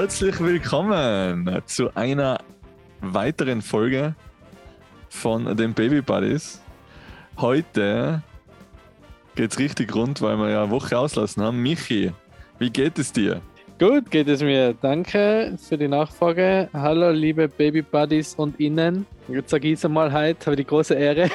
Herzlich 0.00 0.40
willkommen 0.40 1.60
zu 1.66 1.94
einer 1.94 2.38
weiteren 3.02 3.60
Folge 3.60 4.14
von 5.10 5.54
den 5.58 5.74
Baby 5.74 6.00
Buddies. 6.00 6.62
Heute 7.36 8.22
geht's 9.34 9.58
richtig 9.58 9.94
rund, 9.94 10.22
weil 10.22 10.38
wir 10.38 10.48
ja 10.48 10.62
eine 10.62 10.70
Woche 10.70 10.98
auslassen 10.98 11.42
haben. 11.42 11.58
Michi, 11.58 12.14
wie 12.58 12.70
geht 12.70 12.98
es 12.98 13.12
dir? 13.12 13.42
Gut, 13.80 14.10
geht 14.10 14.28
es 14.28 14.42
mir. 14.42 14.74
Danke 14.74 15.56
für 15.56 15.78
die 15.78 15.88
Nachfrage. 15.88 16.68
Hallo, 16.74 17.12
liebe 17.12 17.48
Baby 17.48 17.80
Buddies 17.80 18.34
und 18.34 18.60
Innen. 18.60 19.06
Jetzt 19.26 19.48
sage 19.48 19.68
ich 19.68 19.74
es 19.78 19.84
einmal 19.86 20.12
heute, 20.12 20.44
habe 20.44 20.54
ich 20.54 20.66
die 20.66 20.66
große 20.66 20.92
Ehre, 20.92 21.30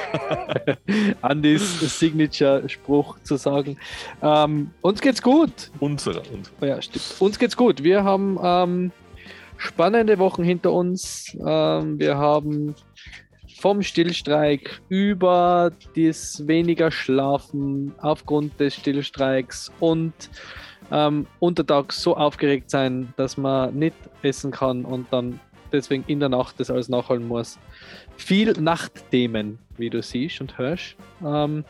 Andys 1.22 1.98
Signature-Spruch 1.98 3.18
zu 3.24 3.34
sagen. 3.34 3.76
Ähm, 4.22 4.70
uns 4.80 5.00
geht's 5.00 5.20
gut. 5.20 5.72
Unserer. 5.80 6.22
Ja, 6.60 6.80
stimmt. 6.80 7.16
Uns 7.18 7.36
geht's 7.36 7.56
gut. 7.56 7.82
Wir 7.82 8.04
haben 8.04 8.38
ähm, 8.40 8.92
spannende 9.56 10.16
Wochen 10.20 10.44
hinter 10.44 10.70
uns. 10.70 11.36
Ähm, 11.44 11.98
wir 11.98 12.16
haben 12.16 12.76
vom 13.58 13.82
Stillstreik 13.82 14.82
über 14.88 15.72
das 15.96 16.46
weniger 16.46 16.92
Schlafen 16.92 17.92
aufgrund 17.98 18.60
des 18.60 18.76
Stillstreiks 18.76 19.72
und 19.80 20.12
ähm, 20.90 21.26
untertags 21.38 22.02
so 22.02 22.16
aufgeregt 22.16 22.70
sein, 22.70 23.12
dass 23.16 23.36
man 23.36 23.74
nicht 23.74 23.96
essen 24.22 24.50
kann 24.50 24.84
und 24.84 25.06
dann 25.10 25.40
deswegen 25.72 26.04
in 26.06 26.20
der 26.20 26.28
Nacht 26.28 26.58
das 26.58 26.70
alles 26.70 26.88
nachholen 26.88 27.26
muss. 27.26 27.58
Viel 28.16 28.52
Nachtthemen, 28.52 29.58
wie 29.76 29.90
du 29.90 30.02
siehst 30.02 30.40
und 30.40 30.56
hörst. 30.58 30.96
Ähm, 31.24 31.64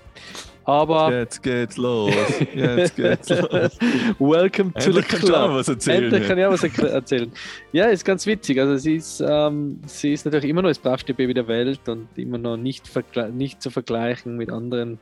aber 0.65 1.13
jetzt 1.17 1.43
geht's 1.45 1.77
los. 1.77 2.13
Jetzt 2.53 2.97
geht's 2.97 3.29
los. 3.31 3.79
Welcome 4.19 4.73
to 4.73 4.87
Endlich 4.87 5.07
the 5.07 5.17
kann 5.17 5.21
club. 5.21 5.51
was 5.51 5.69
erzählen. 5.69 6.05
Endlich 6.05 6.27
kann 6.27 6.39
ich 6.39 6.45
auch 6.45 6.53
was 6.53 6.65
erzählen. 6.65 7.31
Ja, 7.73 7.87
ist 7.87 8.05
ganz 8.05 8.27
witzig. 8.27 8.61
Also 8.61 8.77
sie 8.77 8.97
ist, 8.97 9.23
ähm, 9.27 9.81
sie 9.87 10.13
ist 10.13 10.25
natürlich 10.25 10.51
immer 10.51 10.63
noch 10.63 10.71
das 10.71 10.81
bravste 10.81 11.15
Baby 11.15 11.35
der 11.35 11.47
Welt 11.47 11.89
und 11.89 12.09
immer 12.17 12.39
noch 12.39 12.57
nicht, 12.57 12.91
nicht 13.33 13.63
zu 13.63 13.71
vergleichen 13.71 14.37
mit 14.37 14.51
anderen 14.51 14.99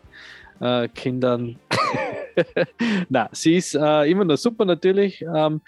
äh, 0.60 0.88
Kindern. 0.88 1.56
Na, 3.08 3.28
sie 3.32 3.56
ist 3.56 3.74
äh, 3.74 4.10
immer 4.10 4.24
noch 4.24 4.36
super 4.36 4.64
natürlich, 4.64 5.22
ähm, 5.22 5.62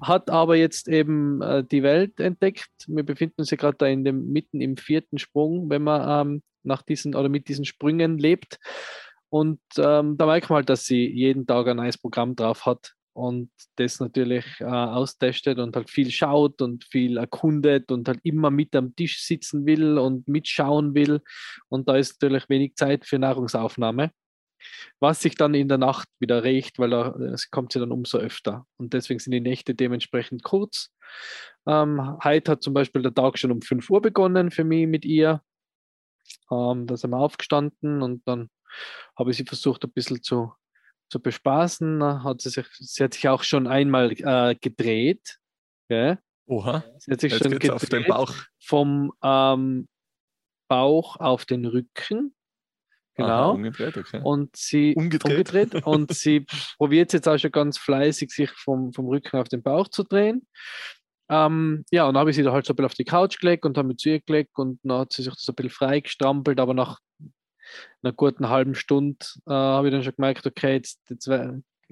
hat 0.00 0.30
aber 0.30 0.56
jetzt 0.56 0.88
eben 0.88 1.42
äh, 1.42 1.64
die 1.64 1.82
Welt 1.82 2.18
entdeckt. 2.20 2.70
Wir 2.86 3.04
befinden 3.04 3.34
uns 3.38 3.50
ja 3.50 3.56
gerade 3.56 3.76
da 3.78 3.86
in 3.86 4.04
dem 4.04 4.32
mitten 4.32 4.60
im 4.60 4.76
vierten 4.76 5.18
Sprung, 5.18 5.68
wenn 5.70 5.82
man 5.82 6.28
ähm, 6.28 6.42
nach 6.62 6.82
diesen 6.82 7.14
oder 7.14 7.28
mit 7.28 7.48
diesen 7.48 7.64
Sprüngen 7.64 8.18
lebt. 8.18 8.58
Und 9.28 9.60
ähm, 9.78 10.16
da 10.16 10.26
merkt 10.26 10.50
man 10.50 10.56
halt, 10.56 10.68
dass 10.68 10.86
sie 10.86 11.06
jeden 11.06 11.46
Tag 11.46 11.68
ein 11.68 11.76
neues 11.76 11.98
Programm 11.98 12.34
drauf 12.34 12.66
hat 12.66 12.94
und 13.12 13.50
das 13.76 14.00
natürlich 14.00 14.44
äh, 14.60 14.64
austestet 14.64 15.58
und 15.58 15.76
halt 15.76 15.90
viel 15.90 16.10
schaut 16.10 16.62
und 16.62 16.84
viel 16.84 17.16
erkundet 17.16 17.90
und 17.92 18.08
halt 18.08 18.20
immer 18.22 18.50
mit 18.50 18.74
am 18.74 18.94
Tisch 18.96 19.22
sitzen 19.24 19.66
will 19.66 19.98
und 19.98 20.26
mitschauen 20.26 20.94
will. 20.94 21.20
Und 21.68 21.88
da 21.88 21.96
ist 21.96 22.20
natürlich 22.20 22.48
wenig 22.48 22.74
Zeit 22.76 23.06
für 23.06 23.18
Nahrungsaufnahme, 23.18 24.10
was 24.98 25.20
sich 25.20 25.34
dann 25.34 25.54
in 25.54 25.68
der 25.68 25.78
Nacht 25.78 26.08
wieder 26.18 26.44
rächt, 26.44 26.78
weil 26.78 26.90
da, 26.90 27.14
es 27.32 27.50
kommt 27.50 27.72
sie 27.72 27.80
dann 27.80 27.92
umso 27.92 28.18
öfter. 28.18 28.66
Und 28.76 28.92
deswegen 28.92 29.20
sind 29.20 29.32
die 29.32 29.40
Nächte 29.40 29.74
dementsprechend 29.74 30.42
kurz. 30.42 30.90
Ähm, 31.66 32.18
heute 32.24 32.52
hat 32.52 32.62
zum 32.62 32.74
Beispiel 32.74 33.02
der 33.02 33.14
Tag 33.14 33.38
schon 33.38 33.52
um 33.52 33.62
5 33.62 33.88
Uhr 33.90 34.00
begonnen 34.02 34.50
für 34.50 34.64
mich 34.64 34.86
mit 34.86 35.04
ihr. 35.04 35.42
Ähm, 36.50 36.86
da 36.86 36.96
sind 36.96 37.10
wir 37.10 37.18
aufgestanden 37.18 38.02
und 38.02 38.26
dann 38.26 38.50
habe 39.18 39.30
ich 39.30 39.36
sie 39.36 39.44
versucht, 39.44 39.84
ein 39.84 39.92
bisschen 39.92 40.22
zu, 40.22 40.52
zu 41.08 41.20
bespaßen. 41.20 42.24
Hat 42.24 42.40
sie, 42.40 42.50
sich, 42.50 42.66
sie 42.78 43.04
hat 43.04 43.14
sich 43.14 43.28
auch 43.28 43.42
schon 43.42 43.66
einmal 43.66 44.12
äh, 44.12 44.54
gedreht. 44.54 45.38
Gell? 45.88 46.18
Oha, 46.46 46.84
Sie 46.98 47.12
hat 47.12 47.20
sich 47.20 47.32
jetzt 47.32 47.42
schon 47.42 47.58
geht's 47.58 47.74
auf 47.74 47.82
den 47.82 48.02
gedreht 48.02 48.08
Bauch. 48.08 48.34
vom 48.58 49.12
ähm, 49.22 49.88
Bauch 50.68 51.16
auf 51.16 51.44
den 51.44 51.64
Rücken. 51.64 52.34
Aha, 53.16 53.26
Genau. 53.26 53.52
umgedreht, 53.54 53.96
okay. 53.96 54.20
und 54.22 54.54
sie 54.56 54.94
Umgedreht. 54.94 55.74
umgedreht 55.74 55.86
und 55.86 56.12
sie 56.14 56.46
probiert 56.78 57.12
jetzt 57.12 57.28
auch 57.28 57.38
schon 57.38 57.50
ganz 57.50 57.76
fleißig, 57.78 58.30
sich 58.30 58.50
vom, 58.50 58.92
vom 58.92 59.06
Rücken 59.06 59.36
auf 59.36 59.48
den 59.48 59.62
Bauch 59.62 59.88
zu 59.88 60.04
drehen. 60.04 60.46
Ähm, 61.28 61.84
ja, 61.90 62.06
und 62.08 62.14
dann 62.14 62.20
habe 62.20 62.30
ich 62.30 62.36
sie 62.36 62.42
da 62.42 62.52
halt 62.52 62.66
so 62.66 62.72
ein 62.72 62.76
bisschen 62.76 62.86
auf 62.86 62.94
die 62.94 63.04
Couch 63.04 63.38
gelegt 63.38 63.64
und 63.64 63.76
habe 63.78 63.88
mit 63.88 64.00
zu 64.00 64.08
ihr 64.08 64.20
gelegt 64.20 64.50
und 64.56 64.80
dann 64.82 64.98
hat 65.00 65.12
sie 65.12 65.22
sich 65.22 65.34
so 65.36 65.52
ein 65.52 65.54
bisschen 65.54 65.70
frei 65.70 66.00
gestrampelt, 66.00 66.58
aber 66.58 66.74
nach 66.74 66.98
einer 68.02 68.12
guten 68.12 68.48
halben 68.48 68.74
Stunde 68.74 69.24
äh, 69.46 69.52
habe 69.52 69.88
ich 69.88 69.92
dann 69.92 70.02
schon 70.02 70.14
gemerkt, 70.16 70.46
okay, 70.46 70.74
jetzt, 70.74 71.00
jetzt 71.08 71.30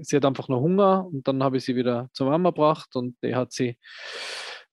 sie 0.00 0.16
hat 0.16 0.24
einfach 0.24 0.48
noch 0.48 0.60
Hunger 0.60 1.06
und 1.06 1.26
dann 1.28 1.42
habe 1.42 1.56
ich 1.56 1.64
sie 1.64 1.76
wieder 1.76 2.08
zur 2.12 2.28
Mama 2.30 2.50
gebracht 2.50 2.96
und 2.96 3.16
die 3.22 3.34
hat 3.34 3.52
sie 3.52 3.78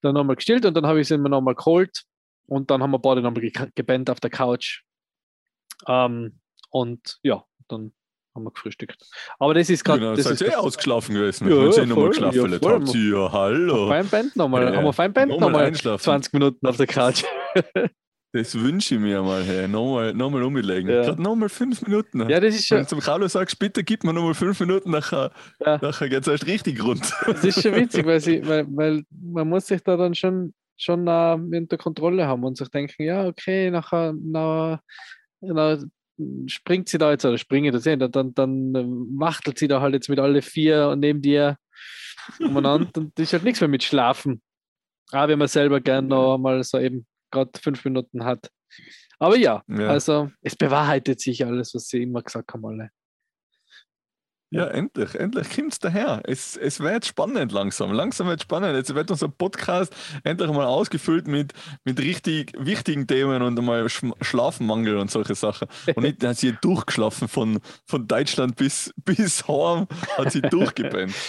dann 0.02 0.14
nochmal 0.16 0.36
gestillt 0.36 0.66
und 0.66 0.76
dann 0.76 0.88
habe 0.88 1.02
ich 1.02 1.08
sie 1.08 1.18
mir 1.18 1.30
nochmal 1.30 1.56
geholt 1.56 2.04
und 2.48 2.72
dann 2.72 2.82
haben 2.82 2.92
wir 2.92 3.00
beide 3.00 3.22
nochmal 3.22 3.42
ge 3.42 3.52
gebannt 3.76 4.10
auf 4.10 4.20
der 4.20 4.30
Couch. 4.30 4.84
Ähm, 5.88 6.40
und 6.70 7.20
ja, 7.24 7.44
dann 7.68 7.94
haben 8.36 8.44
wir 8.44 8.52
gefrühstückt. 8.52 8.98
Aber 9.40 9.54
das 9.54 9.70
ist 9.70 9.84
gerade. 9.84 10.00
Genau, 10.00 10.16
das 10.16 10.26
seid 10.26 10.34
ist 10.34 10.42
ihr 10.42 10.50
eh 10.50 10.56
ausgeschlafen 10.56 11.16
gewesen. 11.16 11.48
Ja, 11.50 11.56
wenn 11.56 11.72
ja, 11.72 11.86
nochmal 11.86 11.96
voll, 11.96 12.10
geschlafen 12.10 12.52
ja, 12.52 12.60
voll. 12.60 12.96
Ja, 12.96 13.32
hallo. 13.32 13.88
Fein 13.88 14.10
Band 14.10 14.36
nochmal. 14.36 14.64
Ja. 14.64 14.76
Haben 14.76 14.86
wir 14.86 14.94
Fein 14.94 15.14
Band 15.14 15.32
Nochmal 15.32 15.52
nochmal 15.52 15.66
einschlafen. 15.66 16.04
20 16.04 16.34
Minuten 16.34 16.68
auf 16.68 16.78
der 16.78 16.88
Couch. 16.88 17.24
Das 18.36 18.54
wünsche 18.54 18.96
ich 18.96 19.00
mir 19.00 19.22
mal, 19.22 19.42
hey. 19.46 19.66
Nochmal, 19.66 20.14
nochmal 20.14 20.44
umlegen. 20.44 20.90
Ja. 20.90 21.04
Gerade 21.04 21.22
nochmal 21.22 21.48
fünf 21.48 21.82
Minuten. 21.84 22.30
ja, 22.30 22.42
das 22.42 22.54
ist 22.54 22.70
Wenn 22.70 22.80
schon, 22.80 22.84
du 22.84 22.90
zum 22.90 23.00
Carlo 23.00 23.30
sagst, 23.30 23.58
bitte 23.58 23.82
gib 23.82 24.04
mir 24.04 24.12
nochmal 24.12 24.34
fünf 24.34 24.60
Minuten, 24.60 24.92
nachher, 24.92 25.32
Ja. 25.66 25.80
nachher 25.82 26.10
geht 26.10 26.24
es 26.24 26.28
erst 26.28 26.46
richtig 26.46 26.84
rund. 26.84 27.14
das 27.26 27.46
ist 27.46 27.62
schon 27.64 27.74
witzig, 27.76 28.06
weil, 28.06 28.20
sie, 28.20 28.42
weil, 28.46 28.66
weil 28.68 29.06
man 29.10 29.48
muss 29.48 29.68
sich 29.68 29.82
da 29.82 29.96
dann 29.96 30.14
schon, 30.16 30.54
schon 30.76 31.08
äh, 31.08 31.58
unter 31.58 31.78
Kontrolle 31.78 32.28
haben 32.28 32.44
und 32.44 32.58
sich 32.58 32.68
denken, 32.68 33.04
ja, 33.04 33.26
okay, 33.26 33.72
nachher, 33.72 34.12
nachher, 34.12 34.82
nachher 35.54 35.84
springt 36.48 36.88
sie 36.90 36.98
da 36.98 37.12
jetzt 37.12 37.26
oder 37.26 37.38
springe 37.38 37.72
das 37.72 37.86
eh, 37.86 37.98
dann, 37.98 38.12
dann, 38.12 38.34
dann 38.34 38.76
ähm, 38.76 39.10
wachtelt 39.18 39.60
sie 39.60 39.68
da 39.68 39.82
halt 39.82 39.94
jetzt 39.94 40.10
mit 40.10 40.20
alle 40.20 40.42
vier 40.42 40.90
und 40.90 41.00
neben 41.02 41.22
dir 41.22 41.58
umeinander 42.40 42.90
und 43.02 43.12
das 43.20 43.24
ist 43.28 43.34
halt 43.34 43.44
nichts 43.44 43.60
mehr 43.62 43.68
mit 43.68 43.84
Schlafen. 43.84 44.42
Auch 45.12 45.28
wenn 45.28 45.38
man 45.40 45.48
selber 45.48 45.82
gern 45.82 46.08
noch 46.08 46.38
mal 46.38 46.64
so 46.64 46.80
eben 46.80 47.06
gerade 47.32 47.52
fünf 47.60 47.84
Minuten 47.86 48.24
hat. 48.24 48.50
Aber 49.20 49.38
ja, 49.38 49.64
Ja. 49.68 49.90
also 49.90 50.32
es 50.42 50.56
bewahrheitet 50.56 51.20
sich 51.20 51.46
alles, 51.46 51.74
was 51.76 51.88
sie 51.88 52.04
immer 52.04 52.22
gesagt 52.22 52.54
haben, 52.54 52.66
alle. 52.66 52.90
Ja, 54.56 54.68
endlich, 54.68 55.16
endlich 55.16 55.50
kommt 55.54 55.74
es 55.74 55.80
daher. 55.80 56.22
Es, 56.24 56.56
es 56.56 56.80
wird 56.80 57.06
spannend 57.06 57.52
langsam. 57.52 57.92
Langsam 57.92 58.28
wird 58.28 58.42
spannend. 58.42 58.76
Jetzt 58.76 58.96
wird 58.96 59.12
unser 59.12 59.28
Podcast 59.28 59.94
endlich 60.24 60.50
mal 60.50 60.66
ausgefüllt 60.66 61.28
mit, 61.28 61.54
mit 61.84 62.00
richtig 62.00 62.54
wichtigen 62.58 63.06
Themen 63.06 63.42
und 63.42 63.60
einmal 63.60 63.90
Sch 63.90 64.04
Schlafmangel 64.22 64.98
und 64.98 65.12
solche 65.12 65.36
Sachen. 65.36 65.68
Und 65.96 66.04
nicht, 66.04 66.24
hat 66.24 66.38
sie 66.38 66.54
durchgeschlafen 66.62 67.28
von, 67.28 67.60
von 67.86 68.08
Deutschland 68.08 68.56
bis, 68.56 68.94
bis 69.04 69.46
Horn, 69.48 69.88
hat 70.18 70.32
sie 70.32 70.42
durchgepennt. 70.42 71.14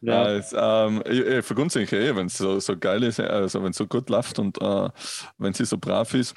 Ja, 0.00 0.30
es, 0.30 0.54
ähm, 0.56 1.02
ich, 1.08 1.18
ich 1.18 1.44
vergunstigen 1.44 1.98
eh, 1.98 2.14
wenn 2.14 2.26
es 2.26 2.38
so, 2.38 2.60
so 2.60 2.78
geil 2.78 3.02
ist, 3.02 3.18
also 3.18 3.64
wenn 3.64 3.70
es 3.70 3.76
so 3.76 3.86
gut 3.88 4.08
läuft 4.08 4.38
und 4.38 4.56
äh, 4.62 4.90
wenn 5.38 5.52
sie 5.54 5.64
so 5.64 5.76
brav 5.76 6.14
ist. 6.14 6.36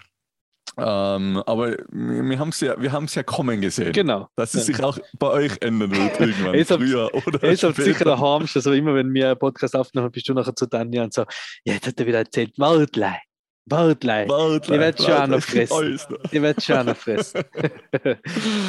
Ähm, 0.78 1.44
aber 1.46 1.76
wir, 1.92 2.40
haben 2.40 2.50
es 2.50 2.62
ja, 2.62 2.80
wir 2.82 2.92
haben's 2.94 3.14
ja 3.16 3.24
kommen 3.24 3.60
gesehen, 3.60 3.92
Genau. 3.92 4.28
dass 4.38 4.54
es 4.54 4.68
Ja. 4.68 4.74
sich 4.76 4.84
auch 4.84 4.98
bei 5.20 5.28
euch 5.28 5.52
ändern 5.62 5.92
wird 5.92 6.20
irgendwann, 6.20 6.54
Jetzt 6.54 6.72
früher 6.72 7.10
oder 7.14 7.44
Er 7.44 7.52
ist 7.52 7.64
halt 7.64 7.76
sicher 7.76 7.94
später. 7.96 8.06
daheim. 8.12 8.48
Also 8.56 8.72
immer, 8.72 8.96
wenn 8.96 9.14
wir 9.14 9.28
einen 9.32 9.40
Podcast 9.40 9.76
aufnehmen, 9.76 10.10
bist 10.12 10.30
du 10.30 10.34
nachher 10.34 10.56
zu 10.56 10.66
Tanja 10.68 11.04
und 11.04 11.14
so, 11.14 11.24
ja, 11.66 11.74
jetzt 11.74 11.88
hat 11.88 12.00
er 12.00 12.06
wieder 12.08 12.20
erzählt, 12.20 12.58
Waldlei, 12.58 13.20
Waldlei. 13.66 14.28
Warte, 14.30 14.72
Die 14.72 14.80
wird 14.80 15.02
schon 15.02 15.14
auch 15.14 15.28
noch 15.28 15.42
fressen. 15.42 16.00
Die 16.32 16.42
wird 16.42 16.64
schon 16.64 16.78
auch 16.78 16.84
noch 16.86 16.98
fressen. 16.98 17.44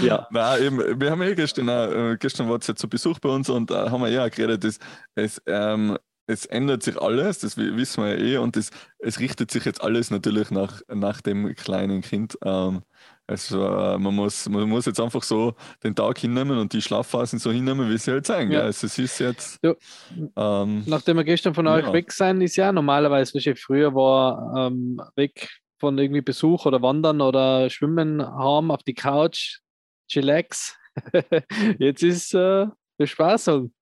ja. 0.02 0.26
Nein, 0.30 0.62
eben, 0.62 1.00
wir 1.00 1.10
haben 1.10 1.22
ja 1.22 1.34
gestern, 1.34 1.68
äh, 1.68 2.16
gestern 2.18 2.48
war 2.48 2.58
es 2.58 2.66
ja 2.66 2.74
zu 2.74 2.88
Besuch 2.88 3.18
bei 3.20 3.28
uns 3.28 3.48
und 3.48 3.70
da 3.70 3.90
haben 3.90 4.00
wir 4.02 4.08
ja 4.08 4.24
auch 4.26 4.30
geredet, 4.30 4.64
dass 4.64 4.78
es, 5.14 5.40
ähm, 5.46 5.96
es 6.26 6.46
ändert 6.46 6.82
sich 6.82 7.00
alles, 7.00 7.40
das 7.40 7.56
wi- 7.56 7.76
wissen 7.76 8.02
wir 8.04 8.18
ja 8.18 8.24
eh, 8.34 8.36
und 8.38 8.56
es, 8.56 8.70
es 8.98 9.18
richtet 9.20 9.50
sich 9.50 9.64
jetzt 9.64 9.82
alles 9.82 10.10
natürlich 10.10 10.50
nach, 10.50 10.80
nach 10.88 11.20
dem 11.20 11.54
kleinen 11.54 12.00
Kind. 12.02 12.38
Ähm, 12.44 12.82
also, 13.26 13.64
äh, 13.66 13.98
man, 13.98 14.14
muss, 14.14 14.48
man 14.48 14.68
muss 14.68 14.86
jetzt 14.86 15.00
einfach 15.00 15.22
so 15.22 15.54
den 15.82 15.94
Tag 15.94 16.18
hinnehmen 16.18 16.58
und 16.58 16.72
die 16.72 16.82
Schlafphasen 16.82 17.38
so 17.38 17.50
hinnehmen, 17.50 17.88
wie 17.90 17.96
sie 17.98 18.10
halt 18.10 18.26
sein. 18.26 18.50
Ja. 18.50 18.60
Also, 18.62 18.86
es 18.86 18.98
ist 18.98 19.18
jetzt. 19.20 19.58
Ja. 19.62 19.74
Ähm, 20.36 20.82
Nachdem 20.86 21.16
wir 21.16 21.24
gestern 21.24 21.54
von 21.54 21.66
euch 21.66 21.86
Ja. 21.86 21.92
weg 21.92 22.12
sein, 22.12 22.40
ist 22.40 22.56
ja 22.56 22.72
normalerweise, 22.72 23.34
wie 23.34 23.54
früher 23.54 23.94
war, 23.94 24.66
ähm, 24.68 25.00
weg 25.16 25.48
von 25.78 25.98
irgendwie 25.98 26.20
Besuch 26.20 26.66
oder 26.66 26.82
Wandern 26.82 27.20
oder 27.20 27.68
Schwimmen 27.70 28.22
haben 28.22 28.70
auf 28.70 28.82
die 28.82 28.94
Couch, 28.94 29.58
chillax. 30.08 30.76
Jetzt 31.78 32.02
ist 32.02 32.34
äh, 32.34 32.66
Bespaßung. 32.98 33.72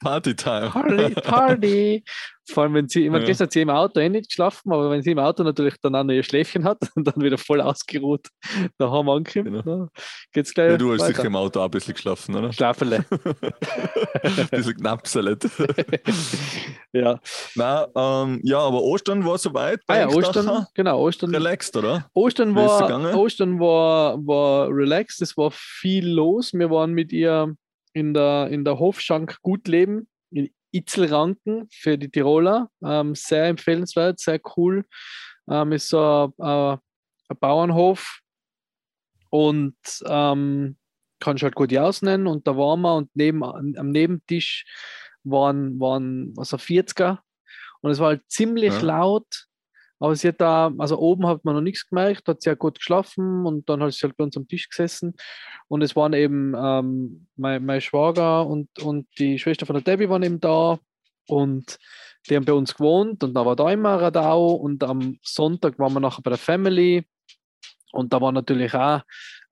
Partytime. 0.00 0.70
Party, 0.70 1.14
Party. 1.20 2.04
Vor 2.48 2.62
allem, 2.62 2.74
wenn 2.74 2.88
sie, 2.88 3.04
ich 3.04 3.10
meine, 3.10 3.24
Ja. 3.24 3.26
gestern 3.26 3.46
hat 3.46 3.52
sie 3.52 3.60
im 3.62 3.70
Auto 3.70 3.98
eh 3.98 4.08
nicht 4.08 4.28
geschlafen, 4.28 4.70
aber 4.72 4.88
wenn 4.90 5.02
sie 5.02 5.10
im 5.10 5.18
Auto 5.18 5.42
natürlich 5.42 5.74
dann 5.82 5.96
auch 5.96 6.04
noch 6.04 6.14
ihr 6.14 6.22
Schläfchen 6.22 6.64
hat 6.64 6.78
und 6.94 7.04
dann 7.08 7.20
wieder 7.22 7.38
voll 7.38 7.60
ausgeruht 7.60 8.28
daheim 8.78 9.08
ankommt, 9.08 9.34
Genau. 9.46 9.62
dann 9.62 9.88
geht's 10.32 10.54
gleich 10.54 10.70
Ja, 10.72 10.76
du 10.76 10.92
hast 10.92 11.00
weiter. 11.00 11.12
sicher 11.14 11.24
im 11.24 11.34
Auto 11.36 11.58
auch 11.60 11.64
ein 11.64 11.70
bisschen 11.72 11.94
geschlafen, 11.94 12.36
oder? 12.36 12.52
Schlaferle. 12.52 13.04
ein 14.22 14.48
bisschen 14.50 14.76
Knapselet. 14.76 15.44
ja. 16.92 17.18
Nein, 17.56 17.86
ähm, 17.96 18.40
ja, 18.44 18.58
aber 18.60 18.82
Ostern 18.82 19.24
war 19.24 19.38
soweit. 19.38 19.80
Ah 19.88 19.96
ja, 19.98 20.08
Ostern, 20.08 20.66
genau, 20.74 21.00
Ostern. 21.00 21.34
Relaxed, 21.34 21.76
oder? 21.76 22.08
Ostern 22.14 22.54
war? 22.54 23.16
Ostern 23.16 23.58
war, 23.58 24.16
war 24.24 24.68
relaxed, 24.68 25.20
es 25.22 25.36
war 25.36 25.50
viel 25.50 26.08
los. 26.08 26.52
Wir 26.54 26.70
waren 26.70 26.92
mit 26.92 27.12
ihr 27.12 27.54
in 27.96 28.12
der, 28.12 28.48
in 28.50 28.62
der 28.62 28.78
Hofschank 28.78 29.40
gut 29.40 29.68
leben, 29.68 30.06
in 30.30 30.50
Itzelranken 30.70 31.66
für 31.72 31.96
die 31.96 32.10
Tiroler. 32.10 32.68
Ähm, 32.84 33.14
sehr 33.14 33.46
empfehlenswert, 33.46 34.20
sehr 34.20 34.38
cool. 34.54 34.84
Ähm, 35.50 35.72
ist 35.72 35.88
so 35.88 36.30
ein, 36.38 36.78
ein, 36.78 37.36
Bauernhof 37.40 38.20
und 39.30 39.76
ähm, 40.04 40.76
kannst 41.20 41.42
halt 41.42 41.54
gut 41.54 41.74
ausnennen. 41.74 42.26
Und 42.26 42.46
da 42.46 42.54
waren 42.58 42.82
wir 42.82 42.96
und 42.96 43.10
neben, 43.14 43.42
am 43.42 43.92
Nebentisch 43.92 44.66
waren, 45.24 45.80
waren 45.80 46.34
also 46.36 46.58
40er 46.58 47.20
und 47.80 47.92
es 47.92 47.98
war 47.98 48.08
halt 48.08 48.24
ziemlich 48.28 48.74
Ja. 48.74 48.82
laut. 48.82 49.46
Aber 49.98 50.14
sie 50.14 50.28
hat 50.28 50.40
da, 50.40 50.72
also 50.78 50.98
oben 50.98 51.26
hat 51.26 51.44
man 51.44 51.54
noch 51.54 51.62
nichts 51.62 51.88
gemerkt, 51.88 52.28
hat 52.28 52.42
sehr 52.42 52.56
gut 52.56 52.78
geschlafen 52.78 53.46
und 53.46 53.68
dann 53.68 53.82
hat 53.82 53.92
sie 53.92 54.06
halt 54.06 54.16
bei 54.16 54.24
uns 54.24 54.36
am 54.36 54.46
Tisch 54.46 54.68
gesessen. 54.68 55.14
Und 55.68 55.82
es 55.82 55.96
waren 55.96 56.12
eben 56.12 56.54
ähm, 56.54 57.26
mein, 57.36 57.64
mein 57.64 57.80
Schwager 57.80 58.46
und, 58.46 58.68
und 58.82 59.06
die 59.18 59.38
Schwester 59.38 59.66
von 59.66 59.74
der 59.74 59.82
Debbie 59.82 60.08
waren 60.08 60.22
eben 60.22 60.40
da 60.40 60.78
und 61.28 61.78
die 62.28 62.36
haben 62.36 62.44
bei 62.44 62.52
uns 62.52 62.74
gewohnt 62.74 63.22
und 63.24 63.34
da 63.34 63.46
war 63.46 63.56
da 63.56 63.70
immer 63.70 64.00
Radau 64.00 64.52
und 64.52 64.82
am 64.84 65.18
Sonntag 65.22 65.78
waren 65.78 65.92
wir 65.92 66.00
nachher 66.00 66.22
bei 66.22 66.30
der 66.30 66.38
Family 66.38 67.06
und 67.92 68.12
da 68.12 68.20
war 68.20 68.32
natürlich 68.32 68.74
auch 68.74 69.02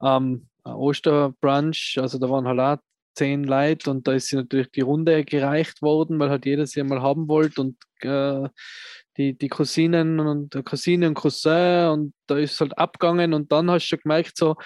ähm, 0.03 0.49
Osterbrunch, 0.65 1.99
also 2.01 2.19
da 2.19 2.29
waren 2.29 2.47
halt 2.47 2.61
auch 2.61 2.83
zehn 3.15 3.45
Leute 3.45 3.91
und 3.91 4.07
da 4.07 4.13
ist 4.13 4.29
sie 4.29 4.37
natürlich 4.37 4.71
die 4.73 4.81
Runde 4.81 5.25
gereicht 5.25 5.83
worden, 5.83 6.19
weil 6.19 6.31
halt 6.31 6.47
jeder 6.47 6.67
sie 6.67 6.81
einmal 6.81 7.03
haben 7.03 7.29
wollte 7.29 7.61
und 7.61 7.77
äh, 8.01 8.49
die, 9.17 9.37
die 9.37 9.49
Cousinen 9.49 10.21
und 10.21 10.65
Cousine 10.65 11.09
und 11.09 11.15
Cousin 11.15 11.89
und 11.89 12.15
da 12.27 12.37
ist 12.39 12.61
halt 12.61 12.77
abgegangen 12.79 13.35
und 13.35 13.51
dann 13.53 13.71
hast 13.71 13.85
du 13.85 13.89
schon 13.89 13.99
gemerkt, 14.01 14.37
so, 14.37 14.57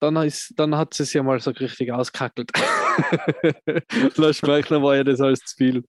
dann, 0.00 0.16
ist, 0.16 0.52
dann 0.56 0.76
hat 0.76 0.94
sie 0.94 1.04
sich 1.04 1.22
mal 1.22 1.40
so 1.40 1.50
richtig 1.50 1.88
gemerkt, 1.88 2.12
dann 4.70 4.82
war 4.82 4.96
ja 4.96 5.04
das 5.04 5.20
alles 5.20 5.40
zu 5.40 5.56
viel. 5.56 5.84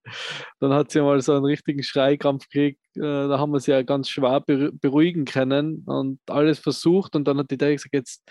Dann 0.60 0.74
hat 0.74 0.92
sie 0.92 1.02
mal 1.02 1.22
so 1.22 1.34
einen 1.34 1.46
richtigen 1.46 1.84
Schreikrampf 1.84 2.48
gekriegt. 2.50 2.80
Äh, 2.96 3.02
Da 3.02 3.40
haben 3.40 3.52
wir 3.54 3.60
sie 3.60 3.72
ja 3.72 3.82
ganz 3.84 4.10
schwer 4.10 4.42
beru- 4.42 4.72
beruhigen 4.80 5.26
können 5.26 5.84
und 5.86 6.20
alles 6.28 6.60
versucht. 6.60 7.16
Und 7.16 7.26
dann 7.28 7.38
hat 7.38 7.52
die 7.52 7.58
Dame 7.58 7.74
gesagt, 7.76 7.94
jetzt 7.94 8.24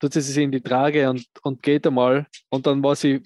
tut 0.00 0.12
sie 0.12 0.20
sich 0.20 0.42
in 0.42 0.52
die 0.52 0.60
Trage 0.60 1.08
und, 1.08 1.24
und 1.42 1.62
geht 1.62 1.86
einmal. 1.86 2.26
Und 2.48 2.66
dann 2.66 2.82
war 2.82 2.96
sie 2.96 3.22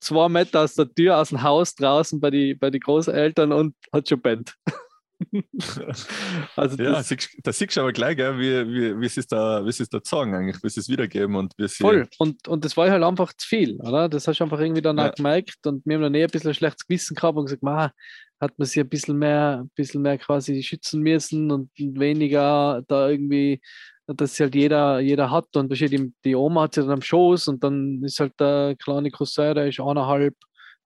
zwei 0.00 0.28
Meter 0.28 0.62
aus 0.62 0.74
der 0.74 0.92
Tür, 0.92 1.18
aus 1.18 1.30
dem 1.30 1.42
Haus 1.42 1.74
draußen 1.74 2.20
bei 2.20 2.30
den 2.30 2.58
bei 2.58 2.70
die 2.70 2.80
Großeltern 2.80 3.52
und 3.52 3.74
hat 3.92 4.08
schon 4.08 4.22
pennt. 4.22 4.54
also 6.56 6.82
Ja, 6.82 6.92
das, 6.92 7.08
siehst- 7.08 7.38
da 7.42 7.52
siehst 7.52 7.76
du 7.76 7.80
aber 7.80 7.92
gleich, 7.92 8.16
gell, 8.16 8.38
wie, 8.38 8.66
wie, 8.72 9.00
wie 9.00 9.08
sie 9.08 9.20
es 9.20 9.26
da, 9.26 9.64
wie 9.64 9.68
es 9.70 9.78
da 9.88 10.00
sagen 10.02 10.34
eigentlich, 10.34 10.62
wie 10.62 10.66
es 10.66 10.88
wiedergeben 10.88 11.36
und 11.36 11.52
wie. 11.56 11.68
Voll. 11.68 12.08
Und, 12.18 12.46
und 12.48 12.64
das 12.64 12.76
war 12.76 12.90
halt 12.90 13.02
einfach 13.02 13.32
zu 13.34 13.46
viel, 13.46 13.76
oder? 13.80 14.08
Das 14.08 14.26
hast 14.28 14.38
du 14.40 14.44
einfach 14.44 14.60
irgendwie 14.60 14.82
dann 14.82 14.98
Ja. 14.98 15.10
auch 15.10 15.14
gemerkt 15.14 15.66
und 15.66 15.84
wir 15.86 15.94
haben 15.96 16.02
dann 16.02 16.14
eh 16.14 16.24
ein 16.24 16.30
bisschen 16.30 16.50
ein 16.50 16.54
schlechtes 16.54 16.86
Gewissen 16.86 17.14
gehabt 17.14 17.36
und 17.38 17.46
gesagt, 17.46 17.62
ma, 17.62 17.92
hat 18.40 18.58
man 18.58 18.66
sich 18.66 18.80
ein 18.80 18.88
bisschen 18.88 19.16
mehr, 19.18 19.60
ein 19.64 19.70
bisschen 19.74 20.02
mehr 20.02 20.18
quasi 20.18 20.62
schützen 20.62 21.00
müssen 21.02 21.50
und 21.50 21.70
weniger 21.78 22.82
da 22.86 23.08
irgendwie, 23.08 23.60
dass 24.06 24.34
sie 24.36 24.42
halt 24.44 24.54
jeder, 24.54 25.00
jeder 25.00 25.30
hat 25.30 25.56
und 25.56 25.72
die, 25.72 26.12
die 26.24 26.34
Oma 26.36 26.62
hat 26.62 26.74
sie 26.74 26.82
dann 26.82 26.90
am 26.90 27.02
Schoß 27.02 27.48
und 27.48 27.64
dann 27.64 28.02
ist 28.04 28.20
halt 28.20 28.38
der 28.38 28.76
kleine 28.78 29.10
Cousin, 29.10 29.54
der 29.54 29.68
ist 29.68 29.80
eineinhalb 29.80 30.34